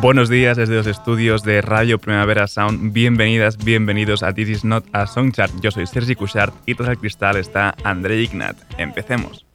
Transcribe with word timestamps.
Buenos 0.00 0.28
días 0.28 0.58
desde 0.58 0.74
los 0.74 0.86
estudios 0.86 1.42
de 1.42 1.62
Radio 1.62 1.98
Primavera 1.98 2.46
Sound. 2.46 2.92
Bienvenidas, 2.92 3.56
bienvenidos 3.56 4.22
a 4.22 4.34
This 4.34 4.48
Is 4.50 4.64
Not 4.64 4.84
a 4.92 5.06
Song 5.06 5.32
Chart. 5.32 5.50
Yo 5.62 5.70
soy 5.70 5.86
Sergi 5.86 6.14
Cushart 6.14 6.54
y 6.66 6.74
tras 6.74 6.90
el 6.90 6.98
cristal 6.98 7.36
está 7.36 7.74
André 7.82 8.20
Ignat. 8.20 8.56
Empecemos. 8.76 9.46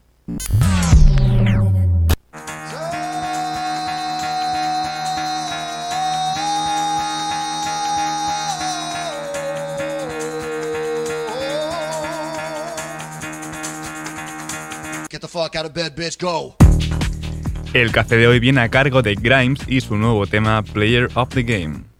Get 15.09 15.21
the 15.21 15.27
fuck 15.27 15.55
out 15.55 15.65
of 15.65 15.73
bed, 15.73 15.95
bitch, 15.95 16.17
go. 16.17 16.55
El 17.73 17.93
café 17.93 18.17
de 18.17 18.27
hoy 18.27 18.39
viene 18.39 18.59
a 18.59 18.67
cargo 18.67 19.01
de 19.01 19.15
Grimes 19.15 19.61
y 19.65 19.79
su 19.79 19.95
nuevo 19.95 20.27
tema 20.27 20.61
Player 20.61 21.09
of 21.13 21.29
the 21.29 21.43
Game. 21.43 21.90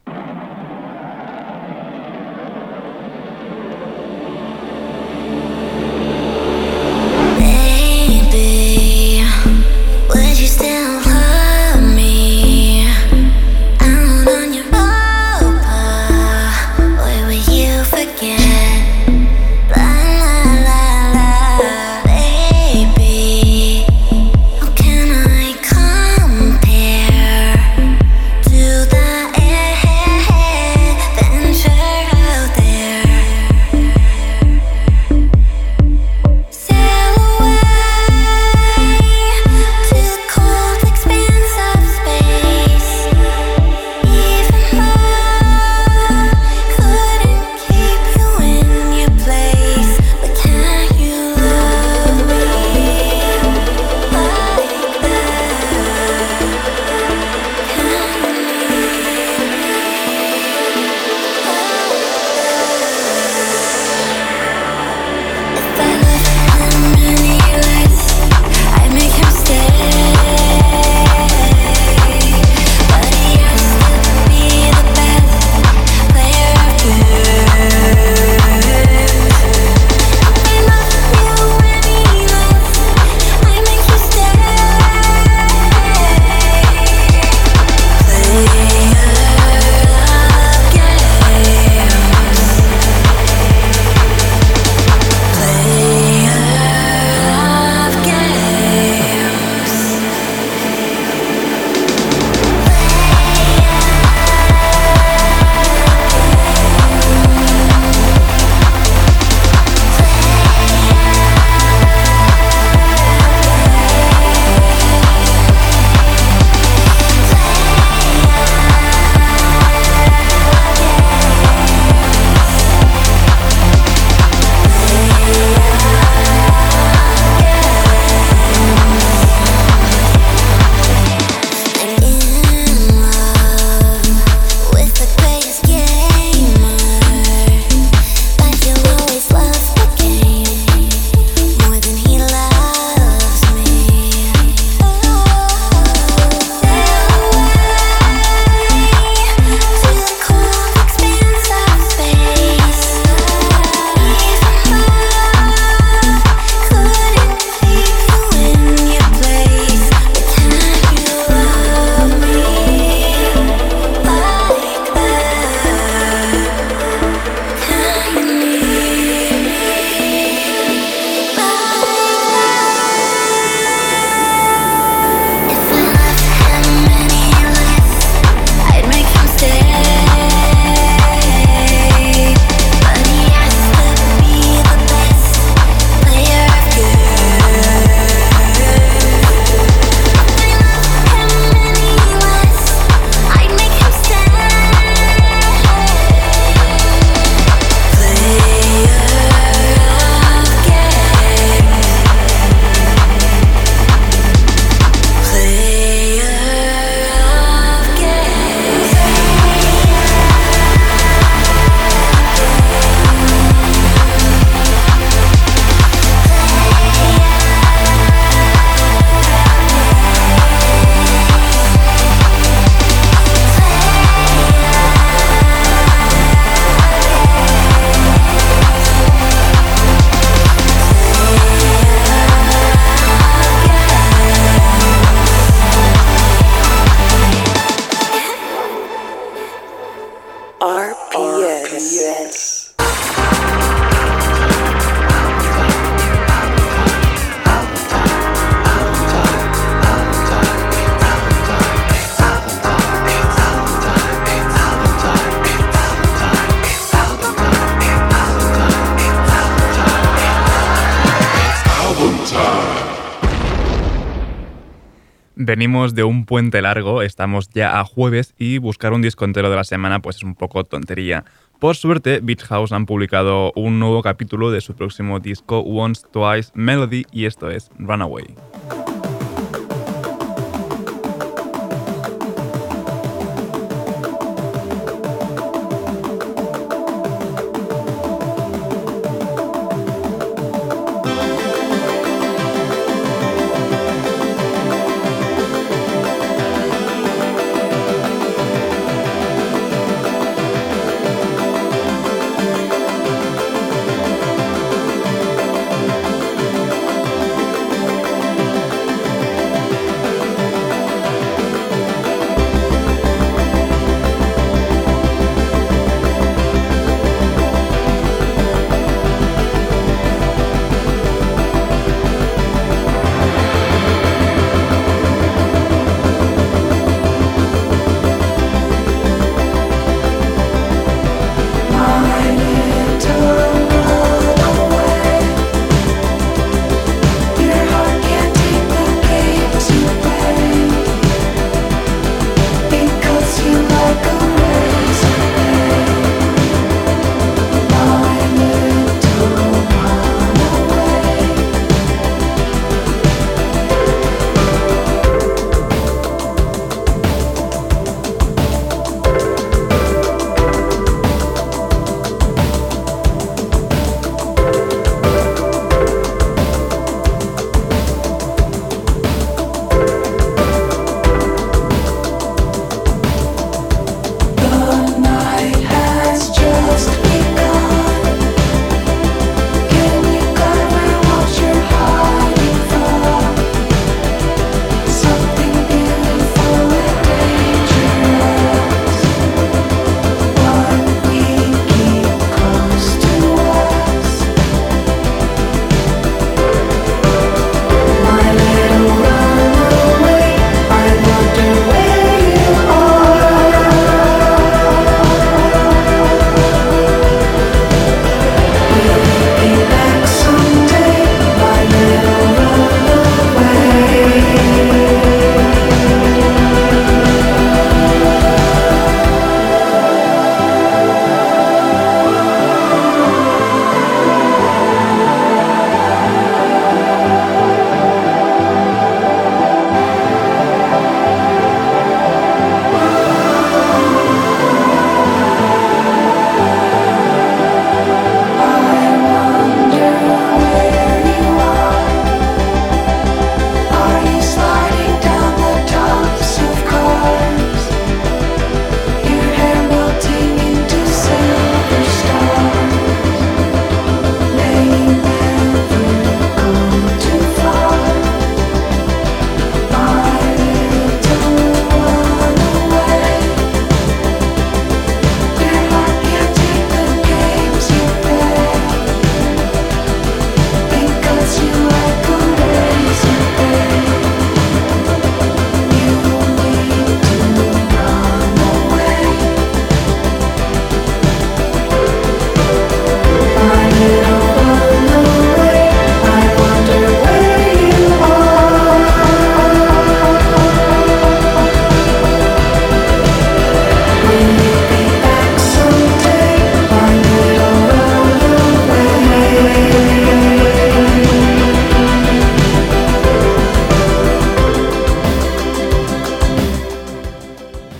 De 265.81 266.03
un 266.03 266.25
puente 266.25 266.62
largo, 266.62 267.01
estamos 267.01 267.50
ya 267.50 267.79
a 267.79 267.83
jueves 267.83 268.36
y 268.38 268.60
buscar 268.60 268.93
un 268.93 269.01
disco 269.01 269.25
entero 269.25 269.50
de 269.50 269.55
la 269.55 269.63
semana 269.63 270.00
pues 270.00 270.17
es 270.17 270.24
un 270.24 270.36
poco 270.36 270.63
tontería. 270.63 271.25
Por 271.60 271.75
suerte, 271.75 272.19
Beach 272.22 272.43
House 272.43 272.72
han 272.72 272.86
publicado 272.86 273.51
un 273.55 273.79
nuevo 273.79 274.03
capítulo 274.03 274.51
de 274.51 274.62
su 274.62 274.75
próximo 274.75 275.19
disco 275.19 275.60
Once 275.62 276.05
Twice 276.12 276.51
Melody 276.53 277.05
y 277.12 277.25
esto 277.25 277.50
es 277.50 277.72
Runaway. 277.79 278.27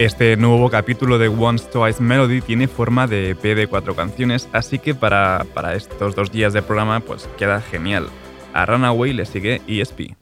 Este 0.02 0.36
nuevo 0.36 0.72
capítulo 0.72 1.20
de 1.20 1.28
Once 1.28 1.70
Twice 1.72 2.02
Melody 2.02 2.42
tiene 2.42 2.68
forma 2.68 3.06
de 3.06 3.30
EP 3.30 3.44
de 3.44 3.68
cuatro 3.68 3.96
canciones, 3.96 4.50
así 4.52 4.80
que 4.80 4.96
para, 4.96 5.46
para 5.54 5.76
estos 5.76 6.16
dos 6.16 6.32
días 6.32 6.54
de 6.54 6.64
programa 6.64 7.02
pues 7.02 7.30
queda 7.38 7.62
genial. 7.62 8.08
A 8.52 8.66
Runaway 8.66 9.14
le 9.14 9.28
sigue 9.28 9.62
ESP. 9.68 10.16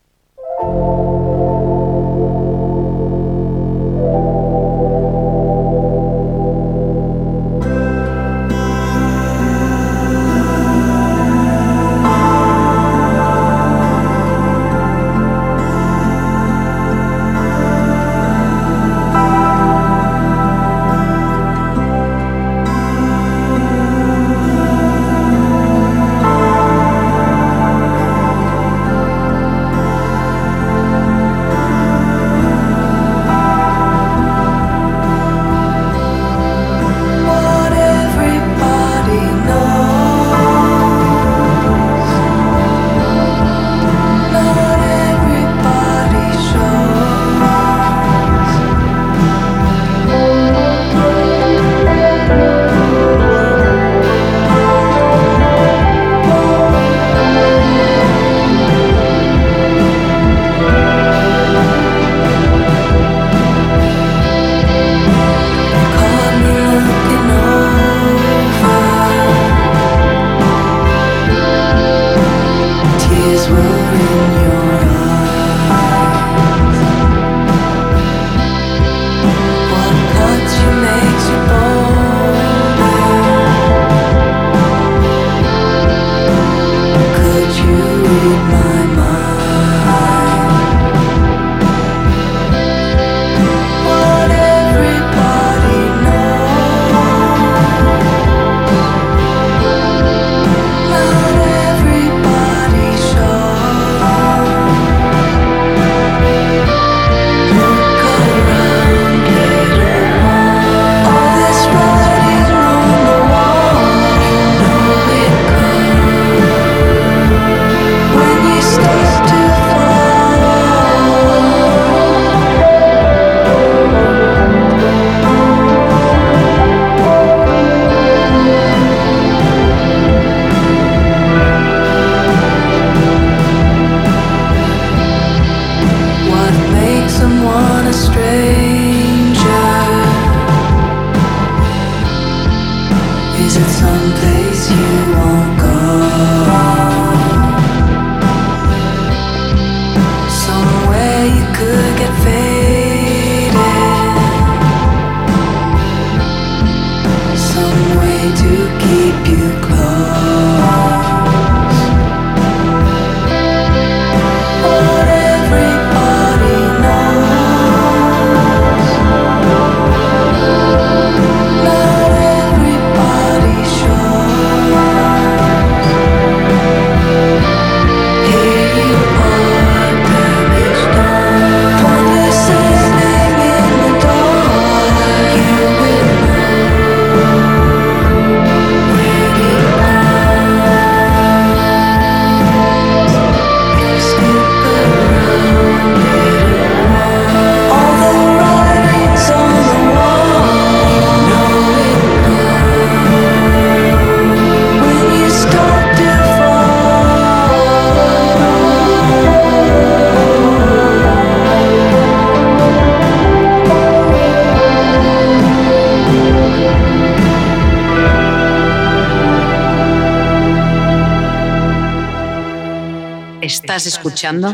Estás 223.79 223.98
escuchando 223.98 224.53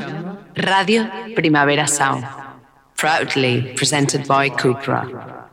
Radio 0.54 1.10
Primavera 1.36 1.88
Sound, 1.88 2.24
proudly 2.96 3.74
presented 3.76 4.28
by 4.28 4.52
Cupra. 4.52 5.50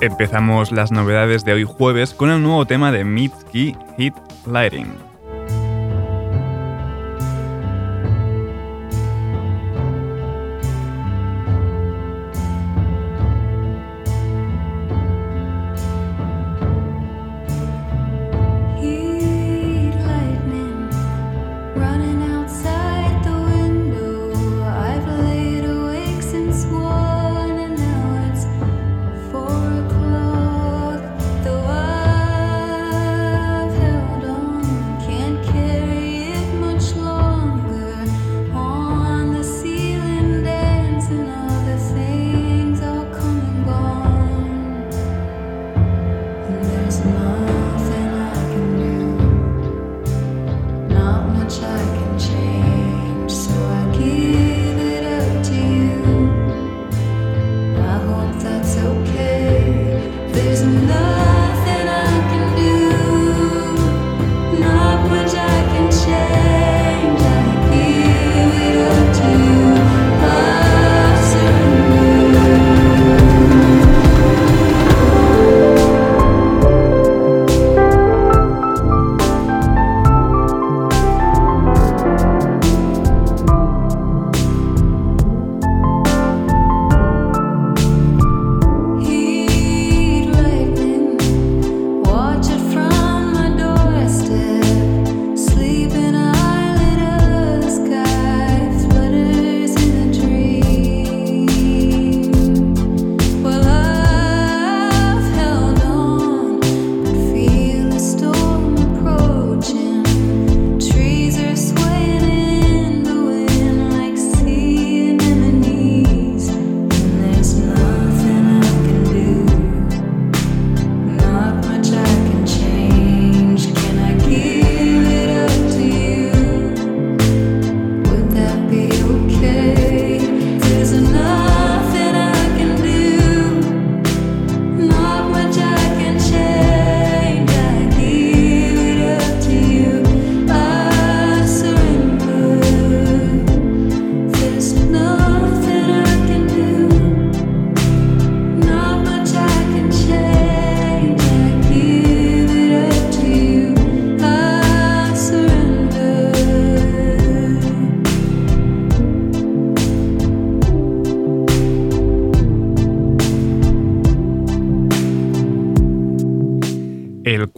Empezamos 0.00 0.72
las 0.72 0.90
novedades 0.90 1.44
de 1.44 1.52
hoy 1.52 1.64
jueves 1.64 2.14
con 2.14 2.30
el 2.30 2.42
nuevo 2.42 2.64
tema 2.64 2.90
de 2.90 3.04
Mitski 3.04 3.76
Hit 3.98 4.14
Lighting. 4.46 5.09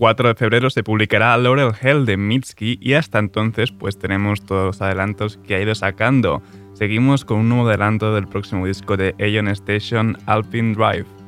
4 0.03 0.31
de 0.31 0.35
febrero 0.35 0.69
se 0.69 0.83
publicará 0.83 1.37
Laurel 1.37 1.71
Hell 1.81 2.07
de 2.07 2.17
Mitski 2.17 2.77
y 2.81 2.95
hasta 2.95 3.21
entonces 3.21 3.71
pues 3.71 3.97
tenemos 3.97 4.45
todos 4.45 4.65
los 4.67 4.83
adelantos 4.83 5.39
que 5.47 5.55
ha 5.55 5.63
ido 5.63 5.77
sacando. 5.77 6.43
Seguimos 6.73 7.25
con 7.25 7.39
un 7.39 7.49
nuevo 7.51 7.69
adelanto 7.69 8.13
del 8.13 8.27
próximo 8.27 8.67
disco 8.67 8.97
de 8.97 9.15
Aeon 9.21 9.47
Station, 9.47 10.19
Alpine 10.27 10.75
Drive. 10.75 11.22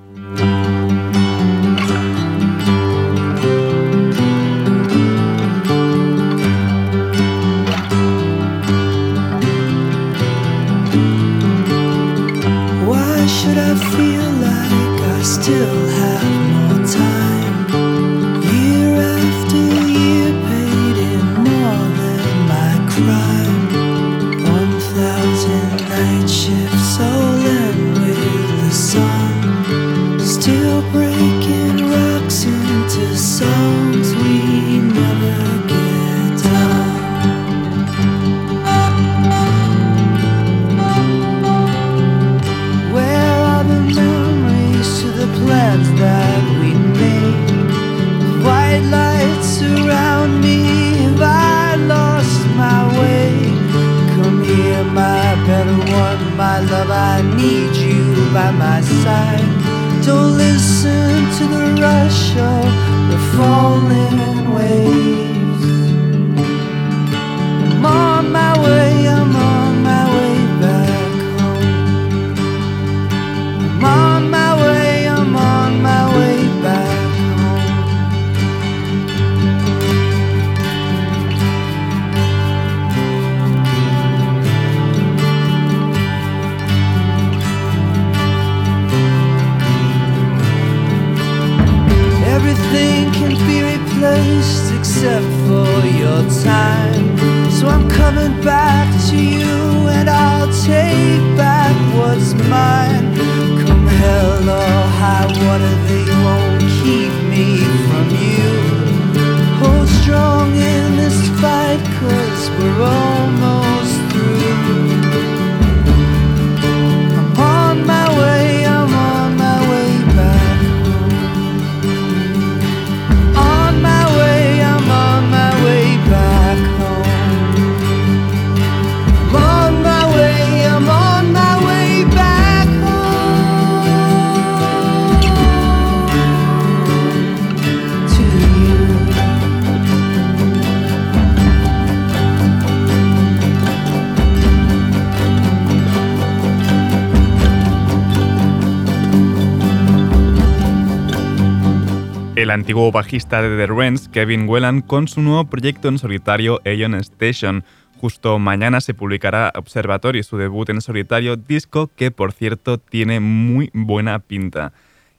El 152.45 152.51
antiguo 152.51 152.93
bajista 152.93 153.41
de 153.41 153.57
The 153.57 153.73
Rents, 153.73 154.09
Kevin 154.09 154.47
Whelan, 154.47 154.83
con 154.83 155.09
su 155.09 155.23
nuevo 155.23 155.47
proyecto 155.47 155.89
en 155.89 155.99
solitario 155.99 156.61
Aeon 156.67 156.95
Station. 156.97 157.65
Justo 157.99 158.39
mañana 158.39 158.83
se 158.83 158.93
publicará 158.93 159.51
Observatory, 159.55 160.23
su 160.23 160.37
debut 160.37 160.69
en 160.69 160.83
solitario, 160.83 161.37
disco 161.37 161.91
que 161.97 162.11
por 162.11 162.33
cierto 162.33 162.77
tiene 162.77 163.19
muy 163.21 163.71
buena 163.73 164.19
pinta. 164.19 164.75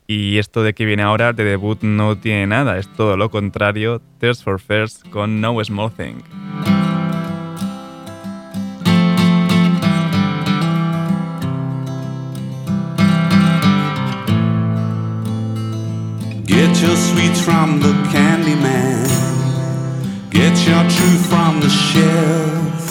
Y 0.05 0.37
esto 0.37 0.61
de 0.61 0.73
que 0.73 0.85
viene 0.85 1.01
ahora 1.01 1.33
de 1.33 1.45
debut 1.45 1.81
no 1.81 2.15
tiene 2.15 2.45
nada, 2.45 2.77
es 2.77 2.87
todo 2.93 3.17
lo 3.17 3.31
contrario, 3.31 4.03
Thirst 4.19 4.43
for 4.43 4.59
First 4.59 5.09
con 5.09 5.41
No 5.41 5.63
Small 5.63 5.91
Thing. 5.91 6.84
Get 16.75 16.87
your 16.87 16.97
sweets 16.97 17.39
from 17.39 17.79
the 17.79 17.93
candy 18.11 18.53
man. 18.53 19.07
Get 20.29 20.67
your 20.67 20.83
truth 20.89 21.25
from 21.29 21.61
the 21.61 21.69
shelf. 21.69 22.83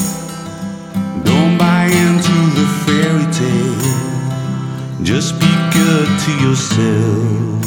Don't 1.23 1.59
buy 1.59 1.85
into 1.85 2.37
the 2.59 2.67
fairy 2.87 3.29
tale. 3.31 5.05
Just 5.05 5.39
be 5.39 5.53
good 5.75 6.09
to 6.25 6.33
yourself. 6.47 7.63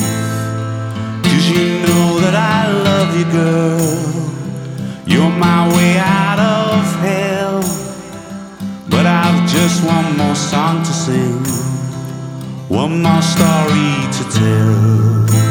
Cause 1.21 1.49
you 1.51 1.85
know 1.85 2.19
that 2.21 2.33
I 2.33 2.63
love 2.89 3.15
you, 3.15 3.31
girl. 3.31 3.85
You're 5.05 5.37
my 5.37 5.67
way 5.75 5.99
out 5.99 6.39
of 6.39 6.83
hell. 7.05 7.61
But 8.89 9.05
I've 9.05 9.47
just 9.51 9.85
one 9.85 10.17
more 10.17 10.35
song 10.35 10.79
to 10.79 10.93
sing. 10.93 11.45
One 12.69 13.03
more 13.03 13.21
story 13.21 13.93
to 14.17 14.23
tell. 14.31 15.46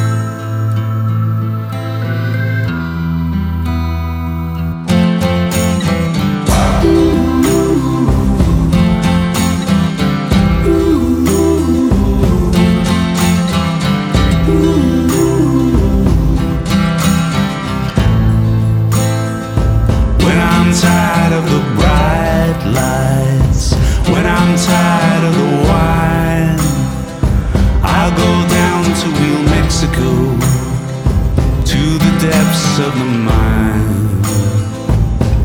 Of 32.78 32.92
the 32.92 33.04
mind. 33.04 34.26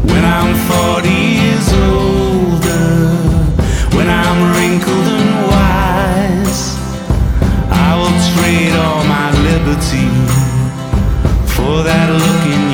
When 0.03 0.25
I'm 0.25 0.53
40 0.67 1.07
years 1.07 1.71
older, 1.71 2.83
when 3.95 4.09
I'm 4.09 4.39
wrinkled 4.53 5.07
and 5.07 5.47
wise, 5.47 6.75
I 7.71 7.95
will 7.95 8.17
trade 8.33 8.73
all 8.75 9.03
my 9.05 9.31
liberty 9.47 10.09
for 11.55 11.83
that 11.83 12.09
look 12.11 12.43
in 12.53 12.70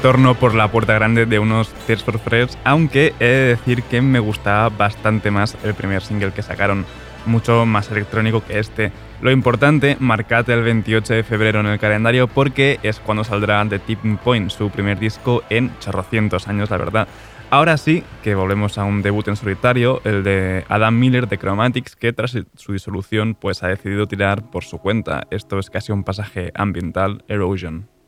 retorno 0.00 0.34
por 0.34 0.54
la 0.54 0.72
puerta 0.72 0.94
grande 0.94 1.26
de 1.26 1.38
unos 1.38 1.68
Tears 1.86 2.02
for 2.02 2.18
Fears, 2.18 2.56
aunque 2.64 3.12
he 3.20 3.24
de 3.26 3.46
decir 3.48 3.82
que 3.82 4.00
me 4.00 4.18
gustaba 4.18 4.70
bastante 4.70 5.30
más 5.30 5.58
el 5.62 5.74
primer 5.74 6.00
single 6.00 6.32
que 6.32 6.40
sacaron, 6.40 6.86
mucho 7.26 7.66
más 7.66 7.90
electrónico 7.90 8.42
que 8.42 8.58
este. 8.58 8.92
Lo 9.20 9.30
importante, 9.30 9.98
marcad 10.00 10.48
el 10.48 10.62
28 10.62 11.12
de 11.12 11.22
febrero 11.22 11.60
en 11.60 11.66
el 11.66 11.78
calendario 11.78 12.28
porque 12.28 12.80
es 12.82 12.98
cuando 12.98 13.24
saldrá 13.24 13.62
The 13.68 13.78
Tipping 13.78 14.16
Point, 14.16 14.50
su 14.50 14.70
primer 14.70 14.98
disco 14.98 15.42
en 15.50 15.70
chorrocientos 15.80 16.48
años, 16.48 16.70
la 16.70 16.78
verdad. 16.78 17.06
Ahora 17.50 17.76
sí 17.76 18.02
que 18.22 18.34
volvemos 18.34 18.78
a 18.78 18.84
un 18.84 19.02
debut 19.02 19.28
en 19.28 19.36
solitario, 19.36 20.00
el 20.04 20.24
de 20.24 20.64
Adam 20.70 20.98
Miller 20.98 21.28
de 21.28 21.36
Chromatics, 21.36 21.94
que 21.94 22.14
tras 22.14 22.38
su 22.54 22.72
disolución 22.72 23.36
pues 23.38 23.62
ha 23.62 23.68
decidido 23.68 24.08
tirar 24.08 24.50
por 24.50 24.64
su 24.64 24.78
cuenta. 24.78 25.26
Esto 25.30 25.58
es 25.58 25.68
casi 25.68 25.92
un 25.92 26.04
pasaje 26.04 26.52
ambiental, 26.54 27.22
Erosion. 27.28 27.99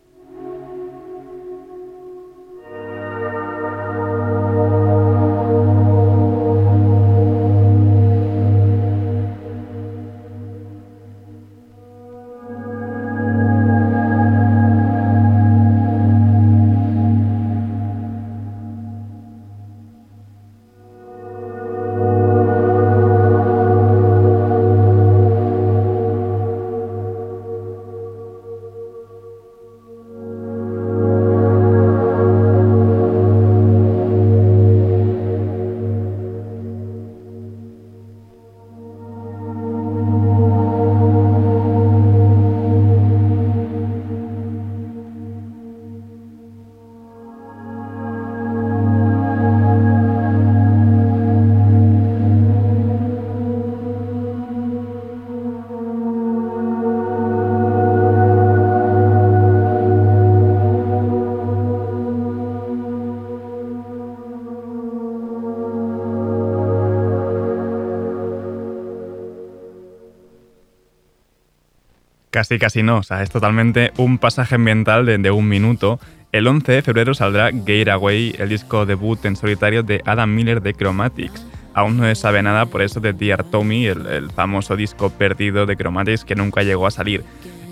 Casi, 72.42 72.58
casi 72.58 72.82
no. 72.82 72.96
O 72.96 73.02
sea, 73.04 73.22
es 73.22 73.30
totalmente 73.30 73.92
un 73.98 74.18
pasaje 74.18 74.56
ambiental 74.56 75.06
de, 75.06 75.30
un 75.30 75.46
minuto. 75.46 76.00
El 76.32 76.48
11 76.48 76.72
de 76.72 76.82
febrero 76.82 77.14
saldrá 77.14 77.52
Away, 77.92 78.34
el 78.36 78.48
disco 78.48 78.84
debut 78.84 79.24
en 79.24 79.36
solitario 79.36 79.84
de 79.84 80.02
Adam 80.04 80.34
Miller 80.34 80.60
de 80.60 80.74
Chromatics. 80.74 81.46
Aún 81.72 81.98
no 81.98 82.02
se 82.02 82.16
sabe 82.16 82.42
nada 82.42 82.66
por 82.66 82.82
eso 82.82 82.98
de 82.98 83.12
Dear 83.12 83.44
Tommy, 83.44 83.86
el, 83.86 84.28
famoso 84.32 84.74
disco 84.74 85.10
perdido 85.10 85.66
de 85.66 85.76
Chromatics 85.76 86.24
que 86.24 86.34
nunca 86.34 86.64
llegó 86.64 86.88
a 86.88 86.90
salir. 86.90 87.22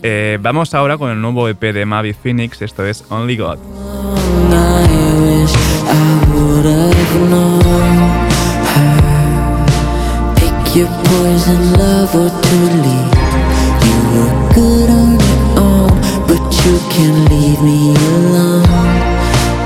Eh, 0.05 0.39
vamos 0.41 0.73
ahora 0.73 0.97
con 0.97 1.11
el 1.11 1.21
nuevo 1.21 1.49
EP 1.49 1.61
de 1.61 1.85
Mavi 1.85 2.13
Phoenix, 2.13 2.63
esto 2.63 2.87
es 2.87 3.05
Only 3.11 3.39
God. 3.39 3.59
Good 14.55 14.91
on 14.91 15.11
your 15.21 15.43
own, 15.59 15.91
but 16.27 16.43
you 16.65 16.79
can't 16.91 17.31
leave 17.31 17.61
me 17.63 17.95
alone. 17.95 18.63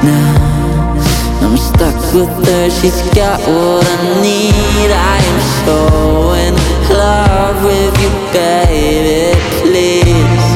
Now 0.05 0.97
I'm 1.43 1.57
stuck 1.57 1.97
with 2.15 2.29
her, 2.47 2.71
she's 2.71 3.01
got 3.15 3.41
what 3.41 3.87
I 3.87 4.23
need. 4.23 4.91
I 4.91 5.19
am 5.31 5.41
so 5.65 5.79
in 6.45 6.55
love 6.91 7.65
with 7.65 7.95
you, 8.03 8.11
baby, 8.33 9.39
please. 9.63 10.47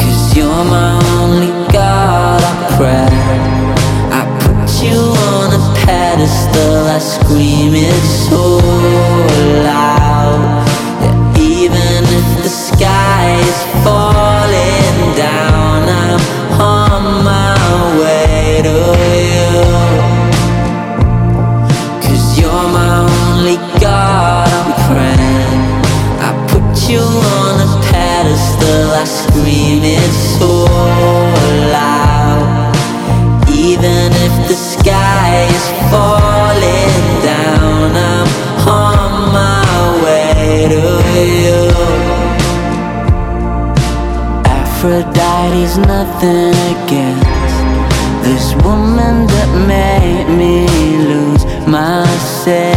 Cause 0.00 0.36
you're 0.36 0.64
my 0.76 0.94
only 1.18 1.52
God, 1.72 2.40
I 2.42 2.54
pray. 2.76 3.08
I 4.18 4.22
put 4.42 4.82
you 4.82 4.98
on 5.34 5.48
a 5.58 5.62
pedestal, 5.84 6.86
I 6.86 6.98
scream 6.98 7.74
it 7.74 8.02
so 8.28 8.58
loud 9.64 10.57
the 12.42 12.48
sky 12.48 13.36
is 13.40 13.60
falling 13.84 15.16
down. 15.16 15.88
I'm 15.88 16.60
on 16.60 17.24
my 17.24 17.56
way 18.00 18.62
to 18.62 18.98
you're 22.38 22.68
my 22.72 23.00
only 23.00 23.56
God, 23.80 24.48
I'm 24.60 24.70
praying. 24.88 25.62
I 26.28 26.30
put 26.50 26.88
you 26.88 27.00
on 27.00 27.54
a 27.66 27.70
pedestal, 27.90 28.90
I 28.92 29.04
scream 29.04 29.82
it 29.84 30.12
so 30.38 30.64
loud. 31.76 32.74
Even 33.50 34.12
if 34.26 34.34
the 34.48 34.54
sky 34.54 35.46
is 35.56 35.66
falling 35.90 36.37
Aphrodite's 44.78 45.76
nothing 45.76 46.54
against 46.76 47.58
this 48.22 48.54
woman 48.62 49.26
that 49.26 49.50
made 49.66 50.28
me 50.28 50.68
lose 51.10 51.44
my 51.66 52.06
senses. 52.44 52.68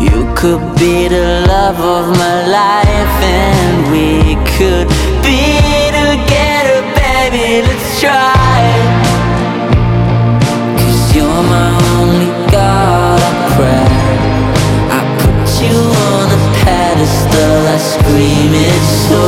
You 0.00 0.24
could 0.34 0.64
be 0.78 1.08
the 1.08 1.44
love 1.46 1.78
of 1.78 2.16
my 2.16 2.46
life, 2.48 3.16
and 3.22 3.90
we 3.92 4.36
could 4.56 4.88
be 5.20 5.60
together, 5.92 6.80
baby. 6.96 7.60
Let's 7.68 8.00
try. 8.00 8.64
Cause 10.78 11.14
you're 11.14 11.42
my 11.52 11.95
you 15.60 15.76
on 16.12 16.28
a 16.38 16.40
pedestal, 16.60 17.66
I 17.66 17.78
scream 17.78 18.52
it 18.52 18.82
so 19.08 19.22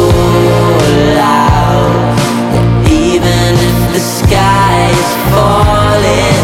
loud 1.16 2.16
that 2.52 2.68
even 2.90 3.52
if 3.68 3.78
the 3.94 4.00
sky 4.00 4.90
is 5.02 5.12
falling 5.32 6.37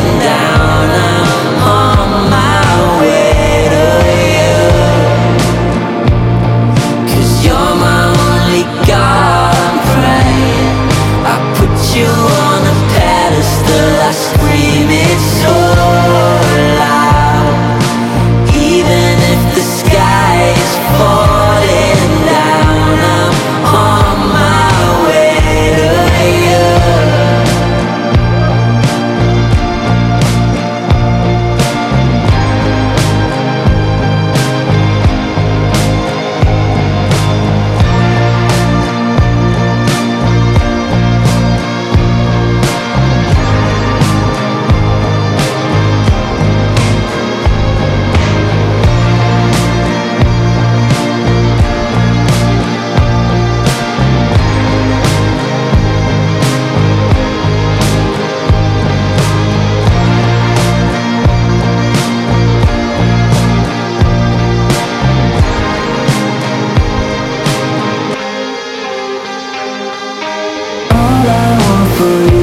for. 72.04 72.33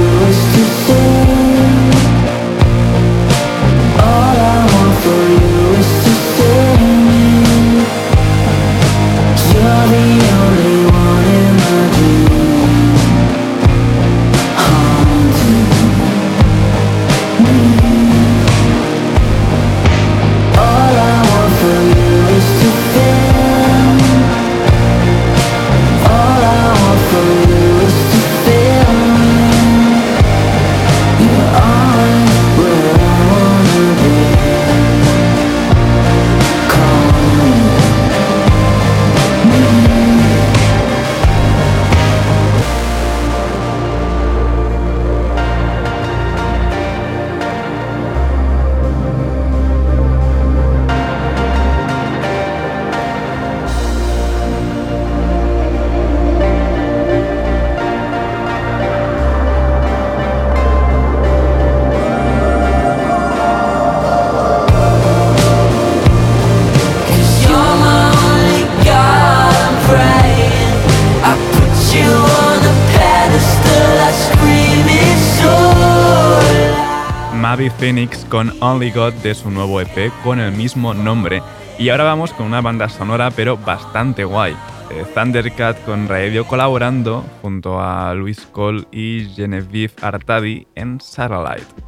Phoenix 77.91 78.23
con 78.29 78.53
Only 78.61 78.89
God 78.89 79.11
de 79.15 79.35
su 79.35 79.51
nuevo 79.51 79.81
EP 79.81 80.13
con 80.23 80.39
el 80.39 80.53
mismo 80.53 80.93
nombre. 80.93 81.43
Y 81.77 81.89
ahora 81.89 82.05
vamos 82.05 82.31
con 82.31 82.45
una 82.45 82.61
banda 82.61 82.87
sonora 82.87 83.31
pero 83.31 83.57
bastante 83.57 84.23
guay. 84.23 84.55
Eh, 84.91 85.03
Thundercat 85.13 85.83
con 85.83 86.07
Radio 86.07 86.47
colaborando 86.47 87.25
junto 87.41 87.81
a 87.81 88.13
Luis 88.13 88.47
Cole 88.53 88.85
y 88.93 89.27
Genevieve 89.35 89.93
Artadi 90.01 90.65
en 90.73 91.01
Satellite. 91.01 91.80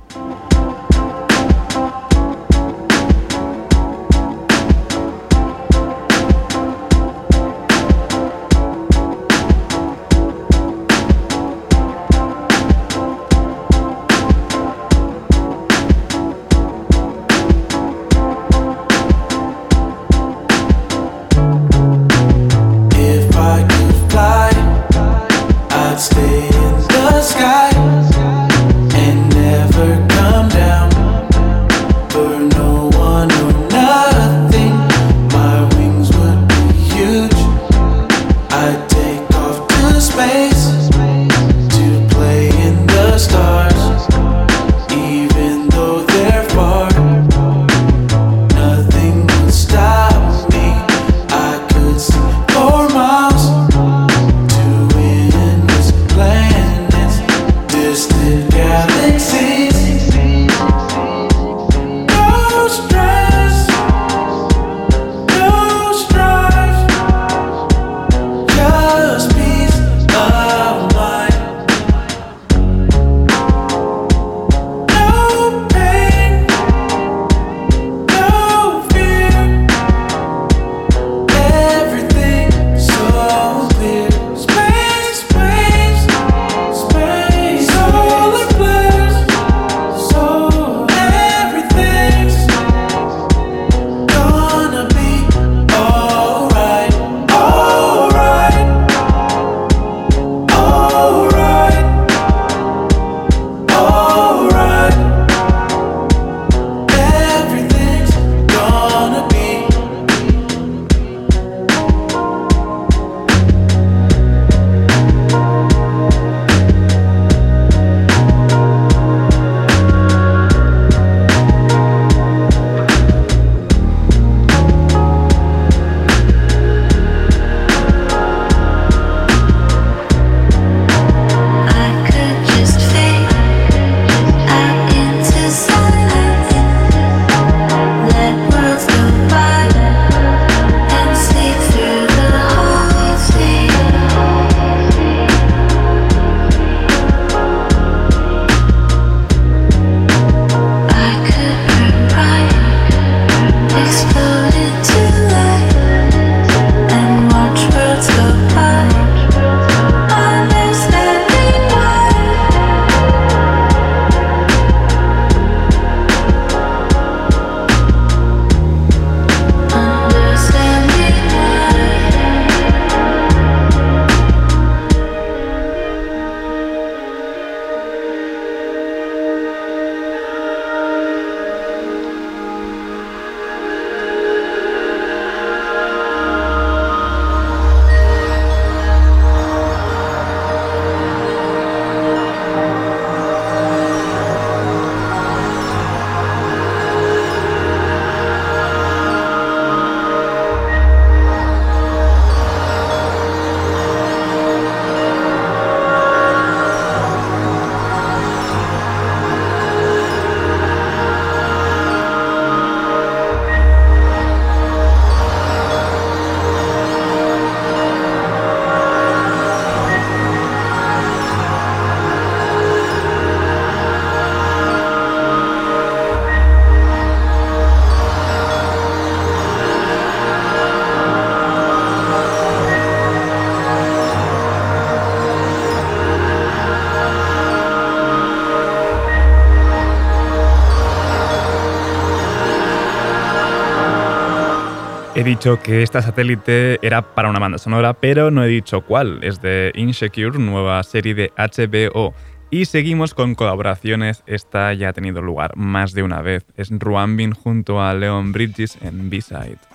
He 245.24 245.26
dicho 245.26 245.58
que 245.62 245.84
esta 245.84 246.02
satélite 246.02 246.86
era 246.86 247.02
para 247.02 247.30
una 247.30 247.40
banda 247.40 247.58
sonora, 247.58 247.94
pero 247.94 248.30
no 248.30 248.44
he 248.44 248.48
dicho 248.50 248.82
cuál. 248.82 249.24
Es 249.24 249.42
de 249.42 249.72
Insecure, 249.74 250.38
nueva 250.38 250.84
serie 250.84 251.14
de 251.14 251.32
HBO. 251.38 252.14
Y 252.50 252.66
seguimos 252.66 253.14
con 253.14 253.34
colaboraciones. 253.34 254.22
Esta 254.28 254.74
ya 254.74 254.90
ha 254.90 254.94
tenido 254.94 255.22
lugar 255.22 255.56
más 255.56 255.94
de 255.94 256.04
una 256.04 256.22
vez. 256.22 256.46
Es 256.58 256.72
Ruambin 256.72 257.32
junto 257.32 257.82
a 257.82 257.94
Leon 257.94 258.34
Bridges 258.34 258.78
en 258.82 259.10
B-Side. 259.10 259.73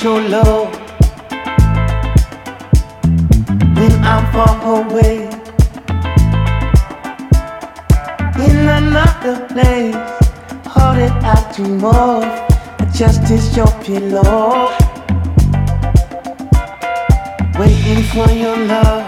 Show 0.00 0.16
love 0.16 0.72
when 3.76 3.92
I'm 4.02 4.24
far 4.32 4.56
away. 4.80 5.28
In 8.46 8.56
another 8.80 9.46
place. 9.48 9.94
Hold 10.72 10.98
it 11.06 11.12
out 11.32 11.52
to 11.56 11.62
move. 11.84 12.24
Just 12.94 13.30
as 13.30 13.54
your 13.54 13.70
pillow. 13.84 14.70
Waiting 17.58 18.02
for 18.12 18.30
your 18.32 18.56
love. 18.72 19.04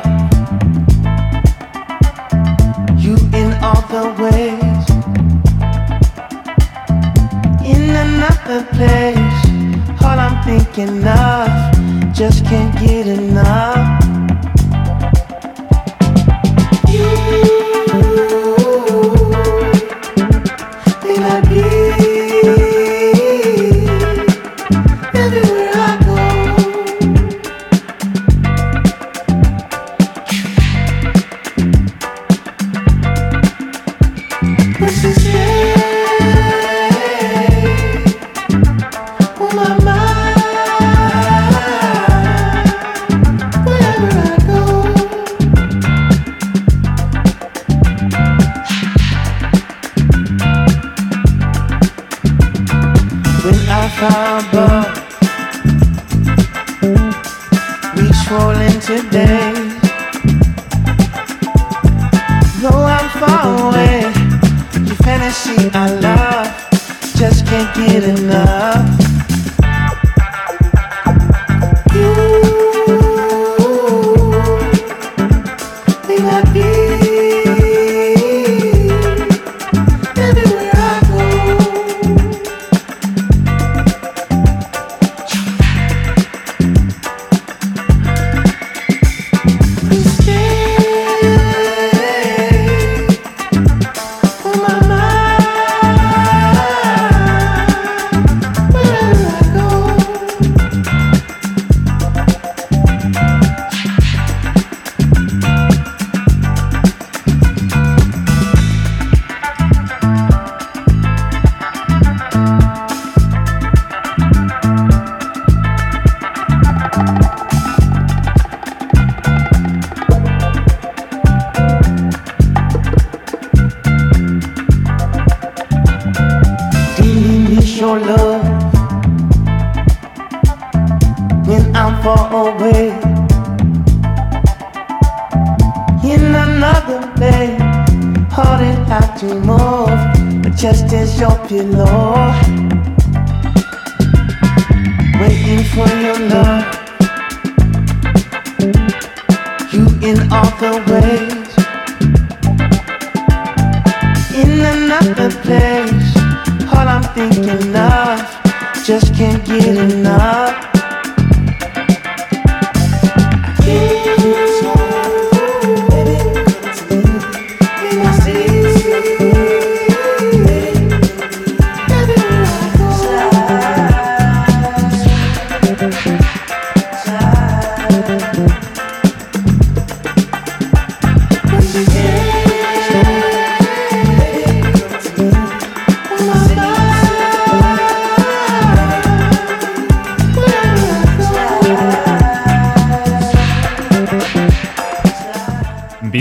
You 2.99 3.15
in 3.41 3.51
all 3.65 3.83
the 3.95 4.05
ways. 4.21 4.85
In 7.65 7.83
another 8.07 8.63
place. 8.77 9.32
Thinking 10.45 11.07
of. 11.07 12.13
Just 12.13 12.45
can't 12.45 12.75
get 12.81 13.07
enough. 13.07 13.92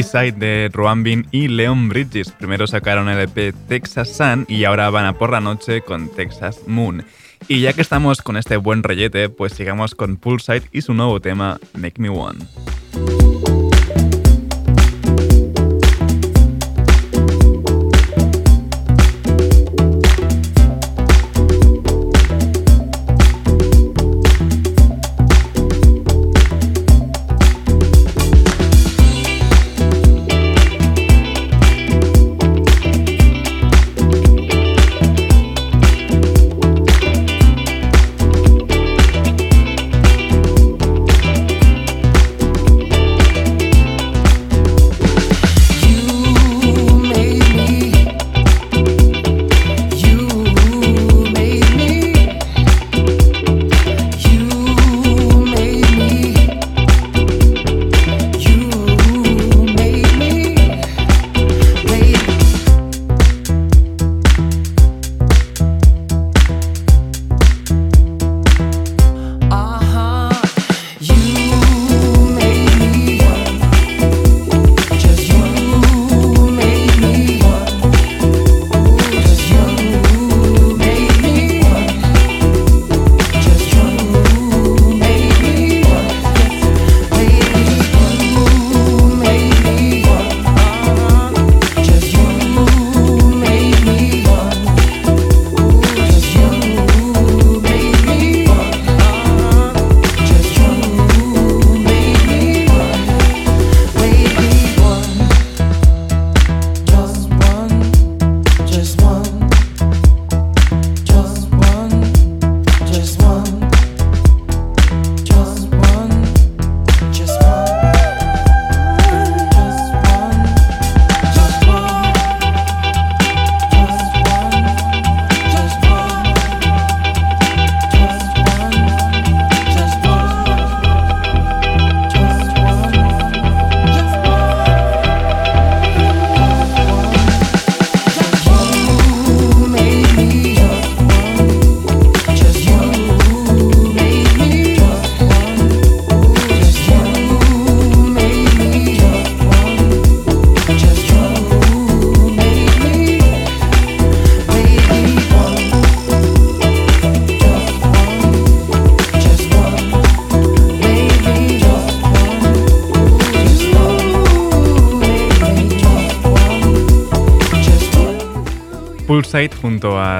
De 0.01 0.69
Ruan 0.73 1.03
Bin 1.03 1.27
y 1.31 1.47
Leon 1.47 1.87
Bridges. 1.87 2.31
Primero 2.31 2.65
sacaron 2.65 3.07
el 3.07 3.19
EP 3.19 3.53
Texas 3.67 4.09
Sun 4.09 4.45
y 4.47 4.63
ahora 4.63 4.89
van 4.89 5.05
a 5.05 5.13
por 5.13 5.31
la 5.31 5.41
noche 5.41 5.81
con 5.81 6.09
Texas 6.09 6.61
Moon. 6.65 7.05
Y 7.47 7.61
ya 7.61 7.73
que 7.73 7.81
estamos 7.81 8.23
con 8.23 8.35
este 8.35 8.57
buen 8.57 8.81
reyete, 8.81 9.29
pues 9.29 9.53
sigamos 9.53 9.93
con 9.93 10.17
Poolside 10.17 10.63
y 10.71 10.81
su 10.81 10.95
nuevo 10.95 11.19
tema 11.19 11.59
Make 11.75 12.01
Me 12.01 12.09
One. 12.09 12.39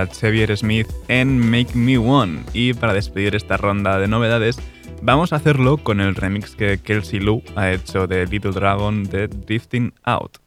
Xavier 0.05 0.55
Smith 0.57 0.87
en 1.07 1.37
Make 1.37 1.75
Me 1.75 1.97
One. 1.97 2.43
Y 2.53 2.73
para 2.73 2.93
despedir 2.93 3.35
esta 3.35 3.57
ronda 3.57 3.99
de 3.99 4.07
novedades, 4.07 4.57
vamos 5.01 5.33
a 5.33 5.37
hacerlo 5.37 5.77
con 5.77 6.01
el 6.01 6.15
remix 6.15 6.55
que 6.55 6.79
Kelsey 6.79 7.19
Lou 7.19 7.43
ha 7.55 7.71
hecho 7.71 8.07
de 8.07 8.25
Little 8.25 8.51
Dragon 8.51 9.03
de 9.03 9.27
Drifting 9.27 9.93
Out. 10.03 10.37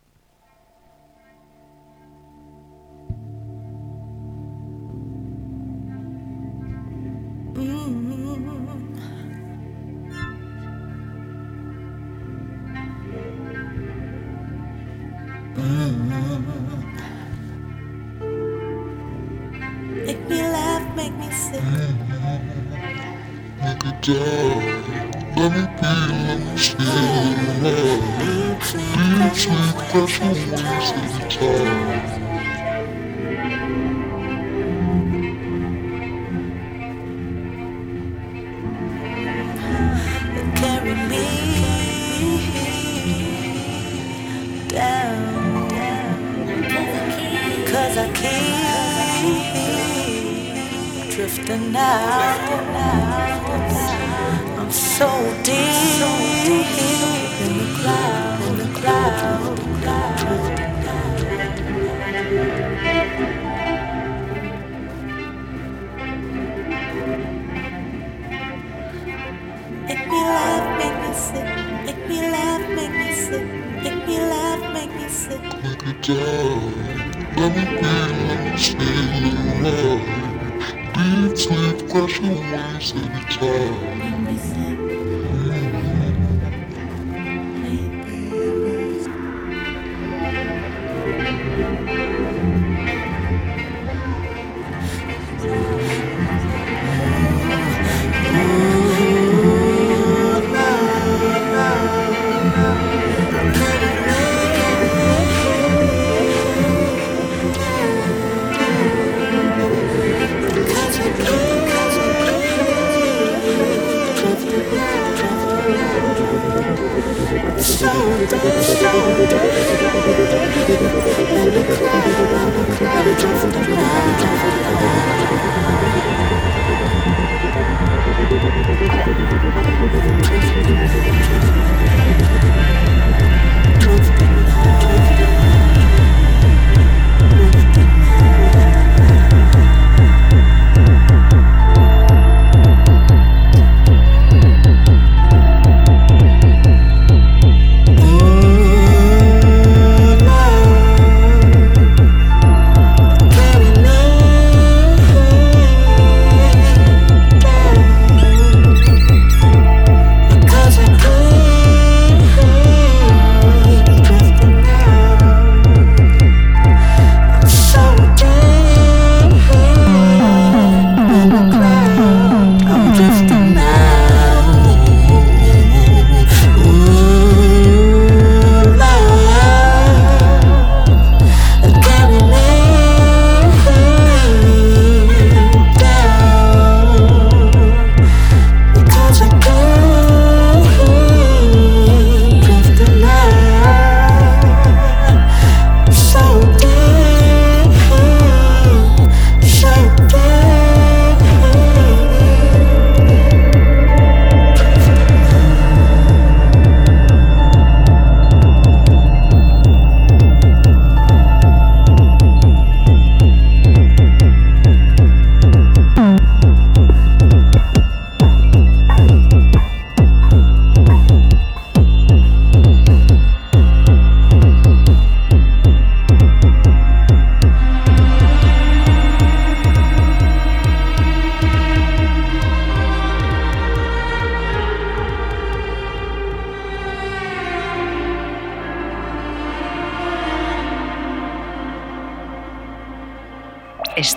Make 15.57 16.04
make 21.05 21.19
me 21.19 21.31
sick. 21.31 21.63
Make 23.63 23.85
me 23.85 23.93
die. 24.01 24.65
Let 25.37 25.51
me 25.53 25.63
be, 25.79 25.93
let 26.27 26.39
me 26.41 26.57
stay 26.57 26.85
alive. 27.51 28.03
Be 28.21 29.29
sweet, 29.41 29.77
precious 29.91 30.41
ways 30.51 30.91
of 31.19 31.25
time. 31.29 32.03
Carry 40.57 40.95
me 41.11 41.27
down, 44.69 45.69
down. 45.69 46.17
Cause 47.67 47.97
I 47.99 48.13
can't 48.15 50.04
drifting 51.15 51.77
out. 51.77 52.41
I'm 54.59 54.71
so 54.73 55.09
deep 55.45 55.55
in 57.41 57.53
the 57.59 57.67
cloud, 57.79 58.41
in 58.49 58.57
the 58.59 58.65
cloud, 58.81 59.59
cloud. 59.81 60.19
Make 69.87 70.07
me 70.09 70.21
laugh, 70.21 70.67
make 70.81 70.97
me 71.01 71.11
sick. 71.15 71.49
Make 71.87 72.09
me 72.09 72.19
laugh, 72.29 72.69
make 72.71 72.91
me 72.91 73.15
sick. 73.15 73.47
Make 73.85 74.07
me 74.09 74.19
laugh, 74.19 74.63
make 74.75 74.93
me 74.97 75.09
sick. 75.09 75.43
Make 75.63 75.87
it 75.87 76.03
die. 76.03 77.05
Let 77.37 77.51
me 77.55 77.65
be, 77.79 77.93
let 78.29 78.39
me 78.45 78.57
feel 78.59 78.81
alive. 78.81 80.05
Deep 80.07 80.24
needs 81.05 81.47
with 81.47 81.89
in 82.21 82.35
ways 82.53 82.95
time. 83.31 84.64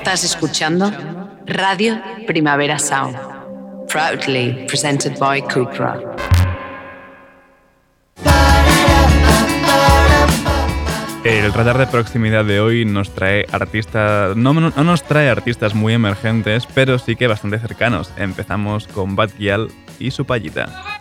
Estás 0.07 0.23
escuchando 0.23 0.89
Radio 1.47 2.01
Primavera 2.25 2.79
Sound, 2.79 3.17
proudly 3.89 4.65
presented 4.65 5.19
by 5.19 5.41
Cupra. 5.41 5.99
El 11.25 11.51
radar 11.51 11.77
de 11.77 11.87
proximidad 11.87 12.45
de 12.45 12.61
hoy 12.61 12.85
nos 12.85 13.13
trae 13.13 13.45
artistas, 13.51 14.37
no, 14.37 14.53
no- 14.53 14.71
no 14.73 14.83
nos 14.85 15.03
trae 15.03 15.29
artistas 15.29 15.75
muy 15.75 15.93
emergentes, 15.93 16.65
pero 16.73 16.97
sí 16.99 17.17
que 17.17 17.27
bastante 17.27 17.59
cercanos. 17.59 18.09
Empezamos 18.15 18.87
con 18.87 19.17
Bad 19.17 19.31
Gyal 19.37 19.67
y 19.99 20.11
su 20.11 20.23
payita. 20.23 20.96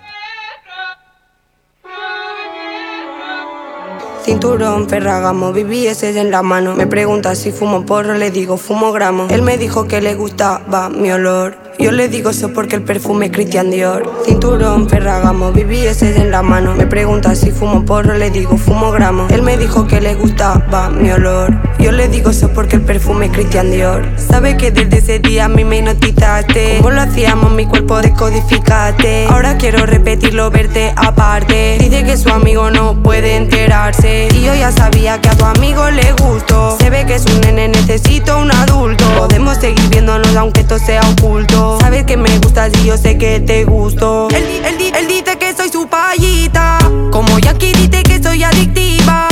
Cinturón, 4.26 4.88
Ferragamo, 4.88 5.52
BBS 5.52 6.02
en 6.02 6.32
la 6.32 6.42
mano. 6.42 6.74
Me 6.74 6.88
pregunta 6.88 7.36
si 7.36 7.52
fumo 7.52 7.86
porro, 7.86 8.14
le 8.14 8.32
digo 8.32 8.56
fumo 8.56 8.90
gramo. 8.90 9.28
Él 9.30 9.42
me 9.42 9.56
dijo 9.56 9.86
que 9.86 10.00
le 10.00 10.16
gustaba 10.16 10.88
mi 10.88 11.12
olor. 11.12 11.65
Yo 11.78 11.92
le 11.92 12.08
digo 12.08 12.30
eso 12.30 12.52
porque 12.54 12.76
el 12.76 12.82
perfume 12.82 13.26
es 13.26 13.32
Christian 13.32 13.70
Dior. 13.70 14.10
Cinturón, 14.24 14.88
Ferragamo, 14.88 15.52
BBS 15.52 16.02
en 16.02 16.30
la 16.30 16.42
mano. 16.42 16.74
Me 16.74 16.86
pregunta 16.86 17.34
si 17.34 17.50
fumo 17.50 17.84
porro, 17.84 18.14
le 18.14 18.30
digo 18.30 18.56
fumo 18.56 18.90
gramo. 18.92 19.26
Él 19.28 19.42
me 19.42 19.58
dijo 19.58 19.86
que 19.86 20.00
le 20.00 20.14
gustaba 20.14 20.88
mi 20.88 21.10
olor. 21.10 21.54
Yo 21.78 21.92
le 21.92 22.08
digo 22.08 22.30
eso 22.30 22.48
porque 22.48 22.76
el 22.76 22.82
perfume 22.82 23.26
es 23.26 23.32
Christian 23.32 23.70
Dior. 23.70 24.02
Sabe 24.16 24.56
que 24.56 24.70
desde 24.70 24.98
ese 24.98 25.18
día 25.18 25.44
a 25.44 25.48
mí 25.48 25.64
me 25.64 25.82
notizaste. 25.82 26.78
Como 26.78 26.92
lo 26.92 27.02
hacíamos, 27.02 27.52
mi 27.52 27.66
cuerpo 27.66 28.00
descodificaste. 28.00 29.26
Ahora 29.26 29.58
quiero 29.58 29.84
repetirlo, 29.84 30.50
verte 30.50 30.94
aparte. 30.96 31.76
Dice 31.78 32.04
que 32.04 32.16
su 32.16 32.30
amigo 32.30 32.70
no 32.70 33.02
puede 33.02 33.36
enterarse. 33.36 34.28
Y 34.34 34.44
yo 34.44 34.54
ya 34.54 34.72
sabía 34.72 35.20
que 35.20 35.28
a 35.28 35.36
tu 35.36 35.44
amigo 35.44 35.90
le 35.90 36.12
gustó. 36.12 36.76
Se 36.80 36.88
ve 36.88 37.04
que 37.04 37.16
es 37.16 37.26
un 37.26 37.40
nene, 37.42 37.68
necesito 37.68 38.38
un 38.38 38.50
adulto. 38.50 39.04
Podemos 39.18 39.58
seguir 39.58 39.86
viéndonos 39.90 40.34
aunque 40.36 40.60
esto 40.62 40.78
sea 40.78 41.02
oculto. 41.10 41.65
Sabes 41.80 42.04
que 42.04 42.16
me 42.16 42.38
gustas 42.38 42.72
y 42.80 42.86
yo 42.86 42.96
sé 42.96 43.18
que 43.18 43.40
te 43.40 43.64
gusto. 43.64 44.28
Él, 44.30 44.44
él, 44.64 44.92
él 44.96 45.08
dice 45.08 45.36
que 45.38 45.54
soy 45.54 45.68
su 45.68 45.86
payita. 45.88 46.78
Como 47.10 47.38
Jackie 47.38 47.72
dice 47.72 48.02
que 48.02 48.22
soy 48.22 48.42
adictiva. 48.42 49.28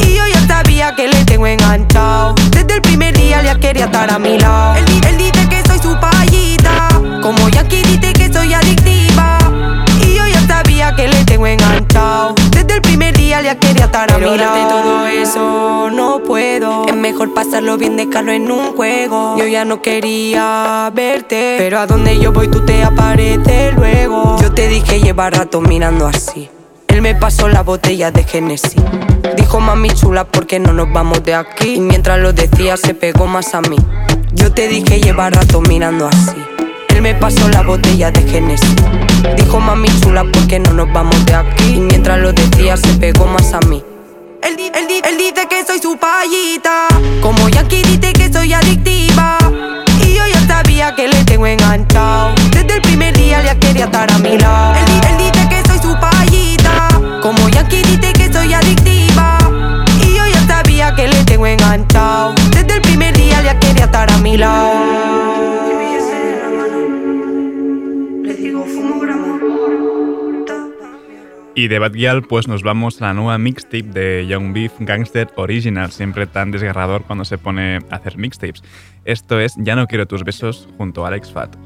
Y 0.00 0.14
yo 0.14 0.22
ya 0.32 0.46
sabía 0.46 0.94
que 0.94 1.08
le 1.08 1.24
tengo 1.24 1.46
enganchado. 1.46 2.34
Desde 2.50 2.76
el 2.76 2.82
primer 2.82 3.16
día 3.16 3.42
ya 3.42 3.58
quería 3.58 3.86
estar 3.86 4.10
a 4.10 4.18
mi 4.18 4.38
lado. 4.38 4.76
Él, 4.76 4.84
él 5.08 5.18
dice 5.18 5.48
que 5.48 5.62
soy 5.66 5.78
su 5.78 5.98
payita. 6.00 6.88
Como 7.22 7.48
Jackie 7.50 7.82
dice 7.82 8.12
que 8.12 8.32
soy 8.32 8.54
adictiva. 8.54 9.38
Y 10.00 10.14
yo 10.14 10.26
ya 10.26 10.46
sabía 10.46 10.94
que 10.96 11.08
le 11.08 11.24
tengo 11.24 11.46
enganchado. 11.46 12.34
Desde 12.50 12.74
el 12.74 12.82
primer 12.82 13.16
día 13.16 13.42
ya 13.42 13.54
quería 13.56 13.84
estar 13.84 14.10
a 14.10 14.18
mi 14.18 14.36
lado. 14.36 14.68
todo 14.68 15.15
eso 15.26 15.90
no 15.90 16.22
puedo. 16.22 16.86
Es 16.86 16.94
mejor 16.94 17.34
pasarlo 17.34 17.76
bien, 17.76 17.96
dejarlo 17.96 18.32
en 18.32 18.50
un 18.50 18.76
juego. 18.76 19.36
Yo 19.36 19.46
ya 19.46 19.64
no 19.64 19.82
quería 19.82 20.90
verte. 20.94 21.56
Pero 21.58 21.80
a 21.80 21.86
donde 21.86 22.18
yo 22.20 22.32
voy 22.32 22.48
tú 22.48 22.64
te 22.64 22.84
apareces 22.84 23.74
luego. 23.74 24.36
Yo 24.40 24.52
te 24.52 24.68
dije 24.68 25.00
lleva 25.00 25.28
rato 25.30 25.60
mirando 25.60 26.06
así. 26.06 26.48
Él 26.88 27.02
me 27.02 27.14
pasó 27.14 27.48
la 27.48 27.62
botella 27.62 28.10
de 28.12 28.22
Genesis. 28.22 28.80
Dijo 29.36 29.58
mami 29.58 29.90
chula, 29.90 30.24
¿por 30.24 30.46
qué 30.46 30.60
no 30.60 30.72
nos 30.72 30.92
vamos 30.92 31.24
de 31.24 31.34
aquí? 31.34 31.74
Y 31.74 31.80
mientras 31.80 32.20
lo 32.20 32.32
decía, 32.32 32.76
se 32.76 32.94
pegó 32.94 33.26
más 33.26 33.52
a 33.54 33.60
mí. 33.62 33.76
Yo 34.32 34.52
te 34.52 34.68
dije 34.68 35.00
lleva 35.00 35.28
rato 35.28 35.60
mirando 35.60 36.06
así. 36.06 36.36
Él 36.88 37.02
me 37.02 37.14
pasó 37.14 37.48
la 37.48 37.62
botella 37.62 38.12
de 38.12 38.22
Genesis. 38.22 38.76
Dijo 39.36 39.58
mami 39.58 39.88
chula, 40.00 40.22
¿por 40.22 40.46
qué 40.46 40.60
no 40.60 40.72
nos 40.72 40.92
vamos 40.92 41.26
de 41.26 41.34
aquí? 41.34 41.74
Y 41.74 41.80
mientras 41.80 42.20
lo 42.20 42.32
decía, 42.32 42.76
se 42.76 42.94
pegó 42.94 43.26
más 43.26 43.52
a 43.52 43.60
mí. 43.60 43.82
Él, 44.42 44.56
di- 44.56 44.70
él 44.74 44.86
di- 44.88 45.02
él 45.08 45.16
dice 45.18 45.46
que 45.48 45.64
soy 45.64 45.78
su 45.80 45.96
payita. 45.96 46.88
Como 47.20 47.48
Jackie 47.48 47.82
dice 47.82 48.12
que 48.12 48.32
soy 48.32 48.52
adictiva. 48.52 49.38
Y 50.00 50.14
yo 50.14 50.22
ya 50.26 50.46
sabía 50.46 50.94
que 50.94 51.08
le 51.08 51.24
tengo 51.24 51.46
enganchado. 51.46 52.34
Desde 52.50 52.74
el 52.76 52.82
primer 52.82 53.16
día 53.16 53.42
ya 53.42 53.54
quería 53.58 53.84
estar 53.86 54.10
a 54.10 54.18
mi 54.18 54.38
lado. 54.38 54.74
Él, 54.74 55.00
él 55.10 55.16
dice 55.32 55.48
que 55.48 55.62
soy 55.68 55.78
su 55.80 55.96
payita. 55.98 56.88
Como 57.22 57.48
Jackie 57.48 57.82
dice 57.82 58.12
que 58.12 58.32
soy 58.32 58.52
adictiva. 58.54 59.38
Y 60.00 60.14
yo 60.14 60.26
ya 60.26 60.46
sabía 60.46 60.94
que 60.94 61.08
le 61.08 61.24
tengo 61.24 61.46
enganchado. 61.46 62.34
Desde 62.50 62.74
el 62.74 62.82
primer 62.82 63.16
día 63.16 63.42
ya 63.42 63.58
quería 63.58 63.84
estar 63.84 64.10
a 64.10 64.18
mi 64.18 64.36
lado. 64.36 65.25
Y 71.58 71.68
de 71.68 71.78
Bad 71.78 71.92
pues 72.28 72.48
nos 72.48 72.62
vamos 72.62 73.00
a 73.00 73.06
la 73.06 73.14
nueva 73.14 73.38
mixtape 73.38 73.82
de 73.82 74.26
Young 74.26 74.52
Beef 74.52 74.74
Gangster 74.78 75.32
Original, 75.36 75.90
siempre 75.90 76.26
tan 76.26 76.50
desgarrador 76.50 77.04
cuando 77.04 77.24
se 77.24 77.38
pone 77.38 77.78
a 77.88 77.96
hacer 77.96 78.18
mixtapes. 78.18 78.62
Esto 79.06 79.40
es 79.40 79.54
Ya 79.56 79.74
no 79.74 79.86
quiero 79.86 80.06
tus 80.06 80.22
besos 80.22 80.68
junto 80.76 81.06
a 81.06 81.08
Alex 81.08 81.32
Fat. 81.32 81.56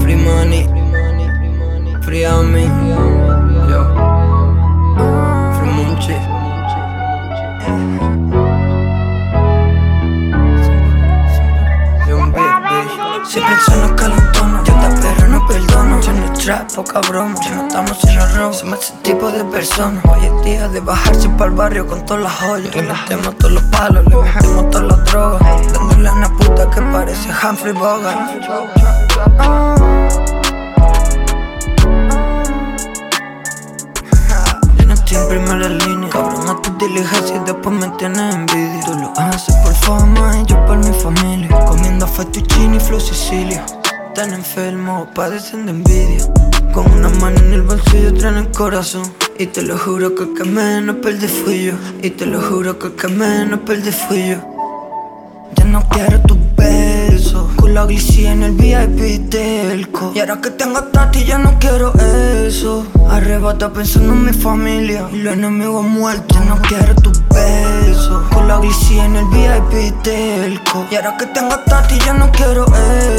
Free 0.00 0.16
money, 0.16 0.66
trap, 16.42 16.72
poca 16.72 17.00
broma, 17.08 17.36
si 17.36 17.50
no 17.50 17.68
estamos 17.68 18.04
en 18.04 18.16
los 18.16 18.36
robos. 18.36 18.58
Somos 18.58 18.80
ese 18.80 18.94
tipo 19.02 19.30
de 19.30 19.44
personas. 19.44 20.04
Hoy 20.04 20.24
es 20.24 20.44
día 20.44 20.68
de 20.68 20.80
bajarse 20.80 21.28
para 21.30 21.50
el 21.50 21.56
barrio 21.56 21.86
con 21.86 22.04
todas 22.04 22.24
las 22.24 22.32
joyas. 22.32 22.74
Le 22.74 22.82
metemos 22.82 23.38
todos 23.38 23.52
los 23.52 23.62
palos, 23.64 24.04
le 24.06 24.16
metemos 24.16 24.70
todas 24.70 24.86
las 24.88 25.04
drogas. 25.04 25.72
Dándole 25.72 26.08
a 26.08 26.12
una 26.12 26.28
puta 26.36 26.68
que 26.70 26.80
parece 26.80 27.28
Humphrey 27.30 27.72
Bogart. 27.72 28.18
Yo 34.78 34.86
no 34.86 34.94
estoy 34.94 35.16
en 35.16 35.28
primera 35.28 35.68
línea 35.68 36.10
Cabrón 36.10 36.48
a 36.48 36.60
tu 36.60 36.76
diligencia 36.76 37.36
y 37.36 37.38
después 37.40 37.74
me 37.76 37.88
tienes 37.98 38.34
envidia 38.34 38.80
Tú 38.84 38.94
lo 38.94 39.12
haces 39.16 39.54
por 39.56 39.74
fama 39.74 40.38
y 40.40 40.46
yo 40.46 40.64
por 40.66 40.76
mi 40.76 40.92
familia 40.92 41.48
Comiendo 41.66 42.06
fettuccine 42.06 42.76
y 42.76 42.80
flow 42.80 43.00
Sicilia 43.00 43.64
Tan 44.14 44.34
enfermo, 44.34 45.08
padecen 45.14 45.64
de 45.64 45.70
envidia. 45.72 46.26
Con 46.74 46.90
una 46.92 47.08
mano 47.08 47.38
en 47.38 47.54
el 47.54 47.62
bolsillo, 47.62 48.10
otra 48.10 48.28
en 48.28 48.36
el 48.36 48.50
corazón. 48.50 49.10
Y 49.38 49.46
te 49.46 49.62
lo 49.62 49.78
juro 49.78 50.14
que 50.14 50.24
el 50.24 50.34
que 50.34 50.44
menos 50.44 50.96
perdí 50.96 51.28
fui 51.28 51.64
yo. 51.64 51.72
Y 52.02 52.10
te 52.10 52.26
lo 52.26 52.42
juro 52.42 52.78
que 52.78 52.88
el 52.88 52.92
que 52.94 53.08
menos 53.08 53.60
perdí 53.60 53.90
fui 53.90 54.28
yo. 54.28 54.36
Ya 55.54 55.64
no 55.64 55.88
quiero 55.88 56.20
tus 56.20 56.36
besos 56.56 57.01
Con 57.62 57.74
la 57.74 57.84
glicía 57.86 58.32
en 58.32 58.42
el 58.42 58.52
VIP 58.54 59.30
del 59.30 59.88
co. 59.90 60.10
Y 60.16 60.18
ahora 60.18 60.40
que 60.40 60.50
tengo 60.50 60.82
tati 60.82 61.24
ya 61.24 61.38
no 61.38 61.60
quiero 61.60 61.92
eso. 61.94 62.84
Arrebata 63.08 63.72
pensando 63.72 64.14
en 64.14 64.24
mi 64.24 64.32
familia 64.32 65.08
Y 65.12 65.18
los 65.18 65.34
enemigos 65.34 65.86
muertos 65.86 66.44
no 66.44 66.56
quiero 66.62 66.94
tus 66.96 67.20
besos 67.28 68.22
Con 68.32 68.48
la 68.48 68.58
glicía 68.58 69.04
en 69.04 69.14
el 69.14 69.26
VIP 69.26 70.02
del 70.02 70.60
co. 70.64 70.84
Y 70.90 70.96
ahora 70.96 71.16
que 71.16 71.26
tengo 71.26 71.56
tati 71.60 72.00
ya 72.00 72.14
no 72.14 72.32
quiero 72.32 72.66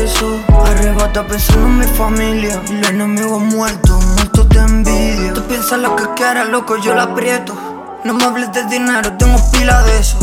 eso. 0.04 0.38
Arrebata 0.66 1.26
pensando 1.26 1.66
en 1.66 1.80
mi 1.80 1.86
familia 1.86 2.62
Y 2.70 2.74
los 2.74 2.90
enemigos 2.90 3.42
muertos 3.42 4.06
Muertos 4.06 4.50
de 4.50 4.60
envidia. 4.60 5.34
Tú 5.34 5.42
piensas 5.44 5.80
lo 5.80 5.96
que 5.96 6.04
quieras, 6.18 6.50
loco, 6.50 6.76
yo 6.76 6.94
la 6.94 7.04
aprieto 7.04 7.73
no 8.06 8.14
me 8.14 8.24
hables 8.26 8.52
de 8.52 8.64
dinero, 8.66 9.14
tengo 9.18 9.38
pila 9.52 9.82
de 9.84 9.98
eso. 10.00 10.18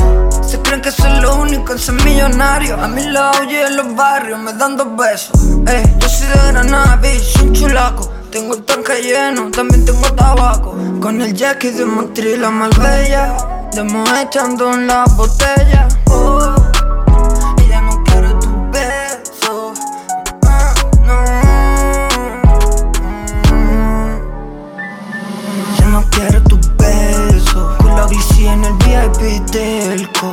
Se 0.46 0.58
creen 0.60 0.82
que 0.82 0.90
soy 0.90 1.20
lo 1.20 1.36
único 1.36 1.72
en 1.72 1.78
ser 1.78 1.94
millonario. 2.04 2.80
A 2.82 2.88
mi 2.88 3.04
lado 3.04 3.44
y 3.44 3.56
en 3.56 3.76
los 3.76 3.94
barrios 3.94 4.38
me 4.38 4.52
dan 4.52 4.76
dos 4.76 4.88
besos. 4.96 5.30
Ey, 5.66 5.96
yo 5.98 6.08
soy 6.08 6.28
de 6.28 6.52
Granada, 6.52 6.96
bitch, 6.96 7.40
un 7.42 7.52
chulaco. 7.52 8.10
Tengo 8.30 8.54
el 8.54 8.62
tanque 8.64 9.02
lleno, 9.02 9.50
también 9.50 9.84
tengo 9.84 10.12
tabaco. 10.12 10.76
Con 11.00 11.20
el 11.22 11.34
Jackie 11.34 11.70
de 11.70 11.84
Montreal, 11.84 12.42
la 12.42 12.50
más 12.50 12.78
bella. 12.78 13.36
Demo 13.72 14.04
echando 14.20 14.72
en 14.72 14.86
la 14.86 15.04
botella. 15.16 15.88
Oh, 16.06 16.54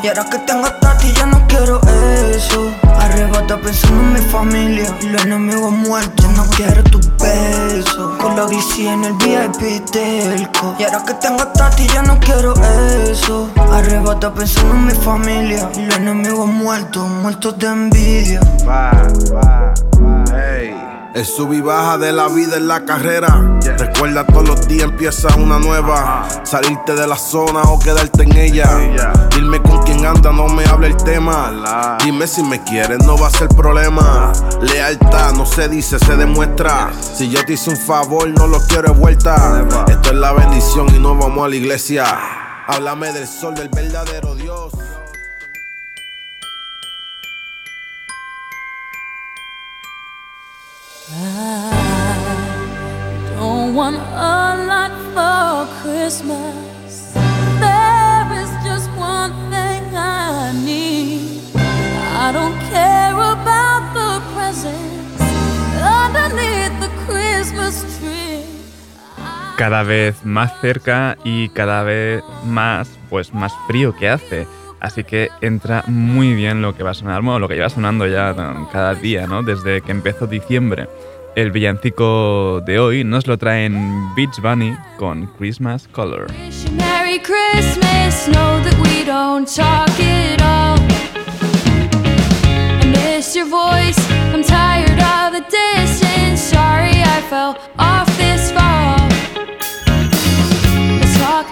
Y 0.04 0.08
ahora 0.08 0.26
que 0.30 0.38
tengo 0.40 0.68
tati 0.82 1.14
ya 1.14 1.26
no 1.26 1.48
quiero 1.48 1.80
eso. 2.36 2.72
Arrebata 3.00 3.58
pensando 3.58 4.02
en 4.02 4.14
mi 4.14 4.20
familia 4.20 4.98
Y 5.02 5.08
los 5.08 5.24
enemigos 5.24 5.72
muertos. 5.72 6.26
No 6.36 6.46
quiero 6.56 6.84
tus 6.84 7.08
besos. 7.18 8.18
Con 8.18 8.36
la 8.36 8.46
bici 8.46 8.88
en 8.88 9.06
el 9.06 9.14
VIP 9.14 9.90
del 9.92 10.50
co 10.52 10.76
Y 10.80 10.84
ahora 10.84 11.04
que 11.06 11.14
tengo 11.16 11.48
tati 11.48 11.88
ya 11.88 12.02
no 12.04 12.20
quiero 12.20 12.54
eso. 13.10 13.50
Arrebata 13.72 14.34
pensando 14.34 14.76
en 14.76 14.86
mi 14.88 14.94
familia 14.94 15.70
Y 15.76 15.86
los 15.86 15.96
enemigos 15.98 16.48
muertos. 16.48 17.08
Muertos 17.08 17.58
de 17.60 17.68
envidia 17.68 18.42
El 21.18 21.26
sub 21.26 21.51
y 21.51 21.61
baja 21.61 21.97
de 21.97 22.13
la 22.13 22.28
vida 22.28 22.57
en 22.57 22.68
la 22.68 22.86
carrera. 22.86 23.57
Recuerda 23.80 24.24
todos 24.24 24.47
los 24.47 24.68
días 24.68 24.84
empieza 24.84 25.36
una 25.38 25.57
nueva. 25.57 26.28
Salirte 26.43 26.93
de 26.93 27.07
la 27.07 27.15
zona 27.15 27.63
o 27.63 27.80
quedarte 27.80 28.22
en 28.22 28.38
ella. 28.38 28.70
Dime 29.36 29.59
con 29.63 29.82
quién 29.82 30.05
anda, 30.05 30.32
no 30.32 30.47
me 30.47 30.63
hable 30.65 30.89
el 30.89 30.97
tema. 30.97 31.97
Dime 32.03 32.28
si 32.28 32.43
me 32.43 32.63
quieres, 32.63 32.99
no 33.03 33.18
va 33.18 33.30
a 33.30 33.32
ser 33.32 33.47
problema. 33.47 34.32
Lealtad 34.61 35.34
no 35.34 35.47
se 35.47 35.68
dice, 35.68 35.97
se 35.97 36.15
demuestra. 36.15 36.91
Si 37.01 37.28
yo 37.32 37.43
te 37.43 37.53
hice 37.53 37.72
un 37.72 37.78
favor, 37.78 38.28
no 38.28 38.45
lo 38.45 38.59
quiero 38.68 38.93
de 38.93 38.99
vuelta. 38.99 39.65
Esto 39.88 40.11
es 40.11 40.18
la 40.18 40.34
bendición 40.34 40.86
y 40.95 40.99
no 40.99 41.15
vamos 41.15 41.43
a 41.43 41.49
la 41.49 41.55
iglesia. 41.55 42.05
Háblame 42.68 43.11
del 43.11 43.28
sol, 43.28 43.55
del 43.55 43.70
verdadero 43.70 44.36
Dios. 44.36 44.72
I 51.10 52.20
don't 53.39 53.74
want 53.74 53.95
a 53.95 54.66
lot 54.68 54.91
for 55.16 55.66
Christmas. 55.82 57.14
There 57.62 58.28
is 58.43 58.51
just 58.66 58.89
one 58.97 59.32
thing 59.49 59.95
I 59.95 60.51
need. 60.66 61.39
I 61.55 62.32
don't 62.34 62.60
care 62.70 63.16
about 63.16 63.93
the 63.93 64.20
presents 64.36 65.22
underneath 65.80 66.78
the 66.82 66.89
Christmas 67.05 67.86
tree. 67.99 68.43
Cada 69.58 69.84
vez 69.84 70.26
más 70.26 70.60
cerca 70.60 71.18
y 71.24 71.47
cada 71.49 71.84
vez 71.84 72.22
más, 72.43 72.89
pues 73.10 73.34
más 73.34 73.53
frío 73.68 73.95
que 73.95 74.10
hace. 74.10 74.45
Así 74.80 75.04
que 75.04 75.30
entra 75.42 75.84
muy 75.88 76.34
bien 76.34 76.62
lo 76.62 76.76
que 76.76 76.84
va 76.84 76.92
a 76.92 76.94
sonar, 76.94 77.22
bueno, 77.22 77.40
lo 77.40 77.48
que 77.48 77.56
lleva 77.56 77.70
sonando 77.70 78.06
ya 78.06 78.36
cada 78.72 78.94
día, 78.94 79.26
¿no? 79.26 79.42
Desde 79.44 79.82
que 79.82 79.92
empezó 79.92 80.28
diciembre. 80.28 80.88
El 81.36 81.52
villancico 81.52 82.62
de 82.66 82.80
hoy 82.80 83.04
nos 83.04 83.28
lo 83.28 83.38
traen 83.38 84.14
Beach 84.16 84.40
Bunny 84.42 84.76
con 84.98 85.28
Christmas 85.38 85.88
Color. 85.88 86.28
Merry 86.74 87.20
Christmas, 87.20 88.28
know 88.28 88.60
that 88.64 88.76
we 88.82 89.04
don't 89.06 89.48
talk 89.48 89.90
at 90.00 90.42
all. 90.42 90.80
I 92.82 92.86
miss 92.86 93.36
your 93.36 93.46
voice, 93.46 94.00
I'm 94.34 94.44
tired 94.44 95.00
of 95.00 95.34
the 95.34 95.46
distance. 95.50 96.42
Sorry 96.42 97.04
I 97.04 97.22
fell 97.30 97.56
off 97.78 98.16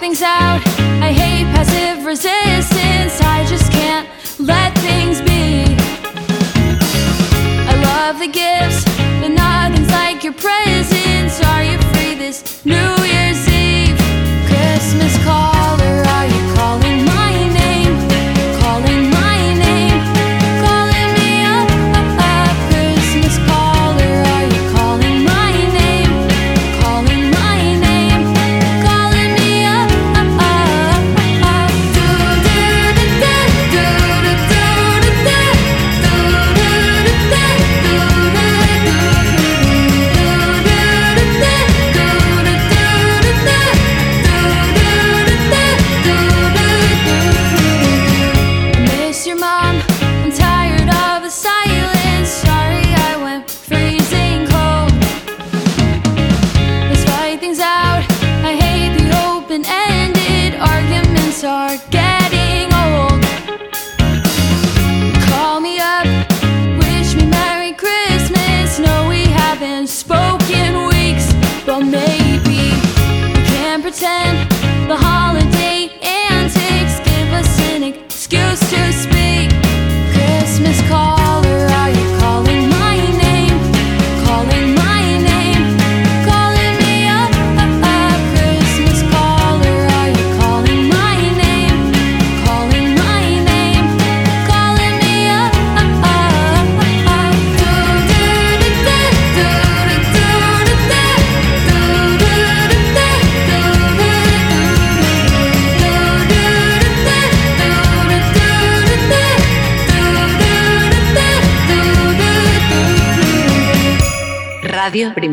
things 0.06 0.22
out. 0.22 0.62
I 1.02 1.12
hate 1.12 1.46
passive 1.56 2.06
resistance. 2.06 3.20
I 3.22 3.44
just 3.50 3.72
can't 3.72 4.08
let 4.40 4.72
things 4.78 5.20
be. 5.22 5.66
I 7.72 7.74
love 7.90 8.20
the 8.20 8.28
gifts, 8.28 8.86
but 9.20 9.30
nothing's 9.30 9.90
like 9.90 10.24
your 10.24 10.34
presence. 10.34 10.95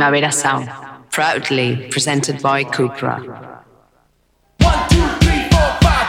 Primavera 0.02 0.32
Sound. 0.32 0.68
Proudly 1.12 1.88
presented 1.88 2.42
by 2.42 2.64
Cupra. 2.64 3.22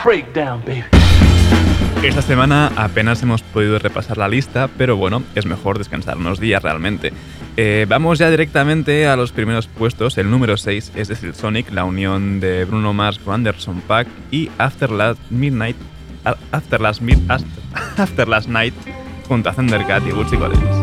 Breakdown, 0.04 0.64
baby. 0.66 0.84
Esta 2.02 2.24
semana 2.24 2.72
apenas 2.76 3.22
hemos 3.22 3.44
podido 3.44 3.78
repasar 3.78 4.18
la 4.18 4.28
lista, 4.28 4.68
pero 4.80 4.98
bueno, 4.98 5.22
es 5.36 5.46
mejor 5.46 5.78
descansar 5.78 6.18
unos 6.18 6.40
días 6.40 6.64
realmente. 6.64 7.14
Eh, 7.56 7.86
vamos 7.88 8.18
ya 8.18 8.32
directamente 8.32 9.06
a 9.06 9.16
los 9.16 9.32
primeros 9.32 9.68
puestos. 9.68 10.18
El 10.18 10.32
número 10.32 10.58
6 10.58 10.94
es 10.96 11.08
de 11.08 11.16
Silk 11.16 11.36
Sonic, 11.36 11.72
la 11.72 11.84
unión 11.84 12.40
de 12.40 12.66
Bruno 12.66 12.94
Mars 12.94 13.20
con 13.20 13.36
Anderson 13.36 13.80
Paak 13.82 14.08
y 14.32 14.50
After 14.58 14.90
Last 14.90 15.22
Midnight, 15.30 15.78
After 16.52 16.82
Last, 16.82 17.02
Mid, 17.02 17.20
After, 17.30 17.64
After 17.98 18.28
Last 18.28 18.50
Night 18.50 18.74
junto 19.28 19.52
a 19.52 19.54
Thundercat 19.54 20.02
y 20.08 20.12
Bootsy 20.12 20.36
Collins. 20.36 20.83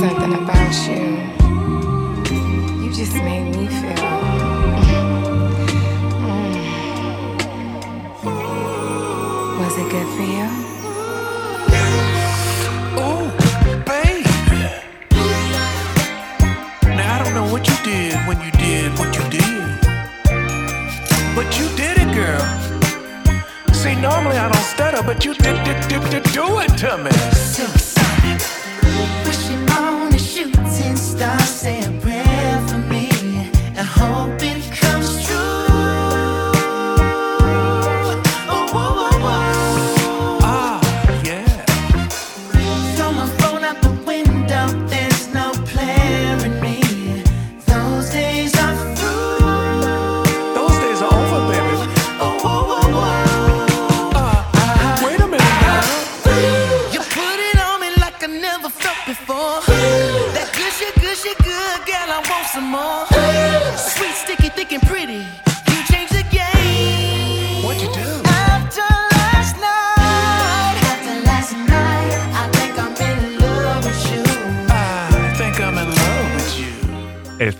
Something 0.00 0.32
about 0.32 0.72
you. 0.88 1.04
You 2.82 2.90
just 2.90 3.14
made 3.16 3.54
me 3.54 3.66
feel. 3.66 4.08
Mm. 8.24 8.40
Was 9.58 9.76
it 9.76 9.88
good 9.92 10.08
for 10.16 10.26
you? 10.36 10.46
Ooh, 13.04 13.28
baby. 13.84 14.62
Now 16.96 17.14
I 17.14 17.16
don't 17.22 17.34
know 17.34 17.48
what 17.52 17.68
you 17.68 17.76
did 17.84 18.14
when 18.26 18.40
you 18.40 18.50
did 18.52 18.98
what 18.98 19.14
you 19.18 19.24
did. 19.28 19.66
But 21.36 21.48
you 21.58 21.68
did 21.76 21.98
it, 21.98 22.10
girl. 22.14 22.46
See, 23.74 23.94
normally 23.96 24.38
I 24.38 24.48
don't 24.50 24.64
stutter, 24.64 25.02
but 25.02 25.26
you 25.26 25.34
did, 25.34 25.62
did, 25.64 25.88
did, 25.90 26.02
did 26.10 26.24
do 26.32 26.60
it 26.60 26.74
to 26.78 26.96
me. 27.04 27.79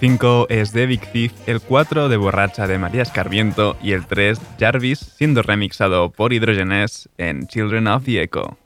5 0.01 0.46
es 0.48 0.72
de 0.72 0.86
Big 0.86 1.03
Thief, 1.12 1.30
el 1.46 1.61
4 1.61 2.09
de 2.09 2.16
Borracha 2.16 2.66
de 2.66 2.78
María 2.78 3.03
Escarmiento 3.03 3.76
y 3.82 3.92
el 3.92 4.07
3 4.07 4.40
Jarvis 4.59 4.98
siendo 4.98 5.42
remixado 5.42 6.11
por 6.11 6.32
Hydrogenes 6.32 7.11
en 7.18 7.46
Children 7.46 7.86
of 7.86 8.05
the 8.05 8.22
Echo. 8.22 8.57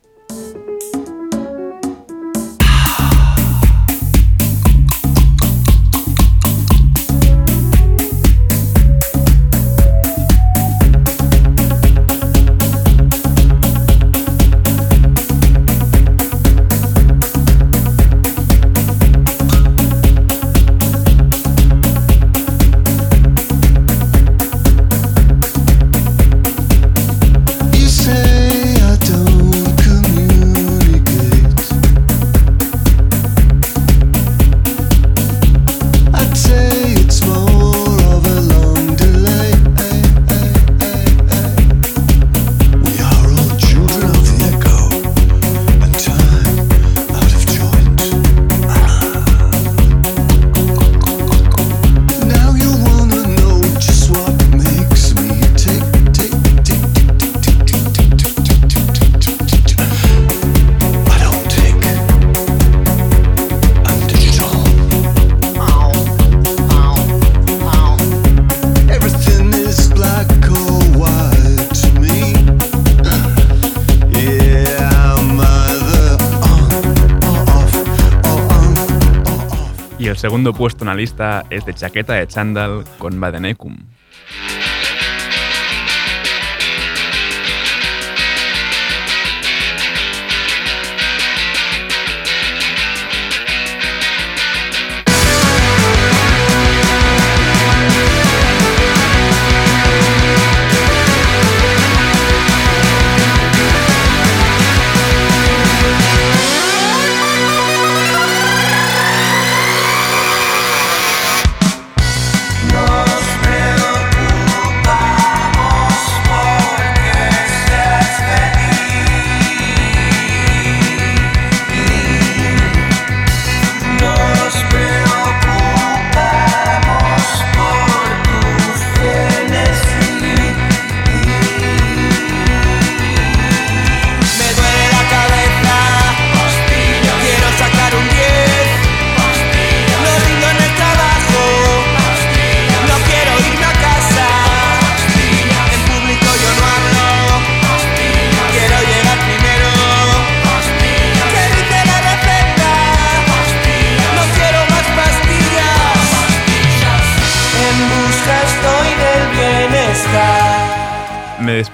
Puesto 80.52 80.84
en 80.84 80.88
la 80.88 80.94
lista 80.94 81.44
es 81.48 81.64
de 81.64 81.72
Chaqueta 81.72 82.12
de 82.12 82.26
Chandal 82.26 82.84
con 82.98 83.18
Badenecum. 83.18 83.63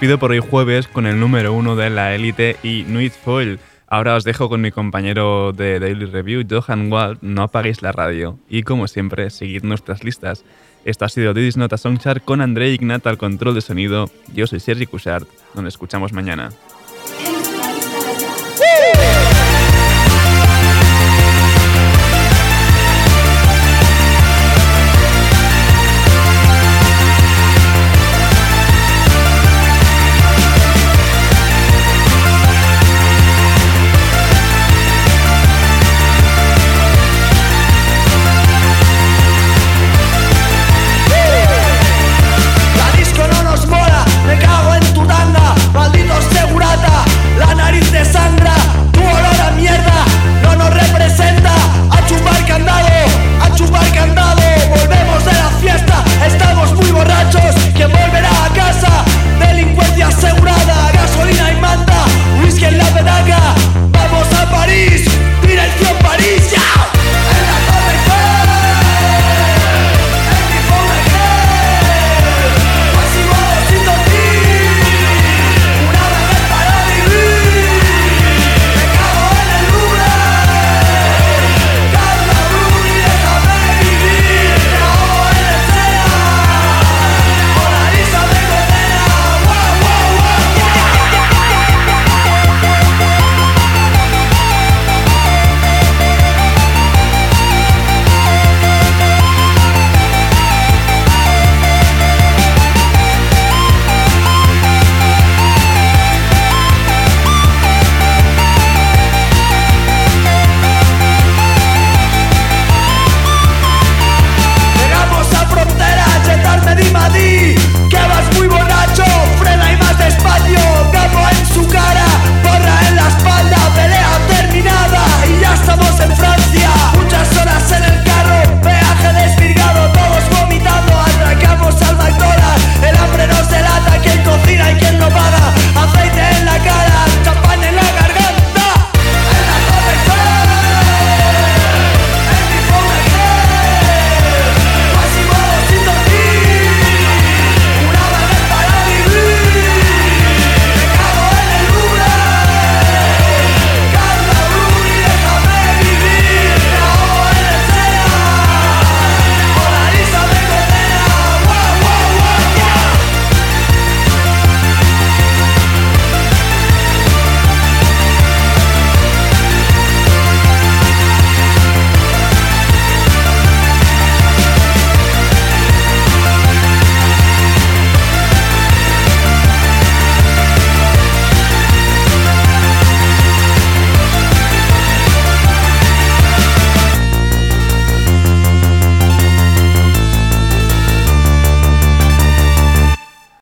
Despido 0.01 0.17
por 0.17 0.31
hoy 0.31 0.39
jueves 0.39 0.87
con 0.87 1.05
el 1.05 1.19
número 1.19 1.53
uno 1.53 1.75
de 1.75 1.91
la 1.91 2.15
élite 2.15 2.57
y 2.63 2.85
Nuit 2.87 3.13
Foil. 3.13 3.59
Ahora 3.85 4.15
os 4.15 4.23
dejo 4.23 4.49
con 4.49 4.59
mi 4.59 4.71
compañero 4.71 5.53
de 5.53 5.79
Daily 5.79 6.05
Review, 6.05 6.43
Johan 6.49 6.91
Wald. 6.91 7.19
No 7.21 7.43
apaguéis 7.43 7.83
la 7.83 7.91
radio. 7.91 8.39
Y 8.49 8.63
como 8.63 8.87
siempre, 8.87 9.29
seguid 9.29 9.61
nuestras 9.61 10.03
listas. 10.03 10.43
Esto 10.85 11.05
ha 11.05 11.09
sido 11.09 11.35
Didis 11.35 11.55
Nota 11.55 11.77
Songchart 11.77 12.25
con 12.25 12.41
André 12.41 12.71
Ignat 12.71 13.05
al 13.05 13.19
control 13.19 13.53
de 13.53 13.61
sonido. 13.61 14.09
Yo 14.33 14.47
soy 14.47 14.59
Sergi 14.59 14.87
Cushart. 14.87 15.27
Nos 15.53 15.65
escuchamos 15.65 16.13
mañana. 16.13 16.49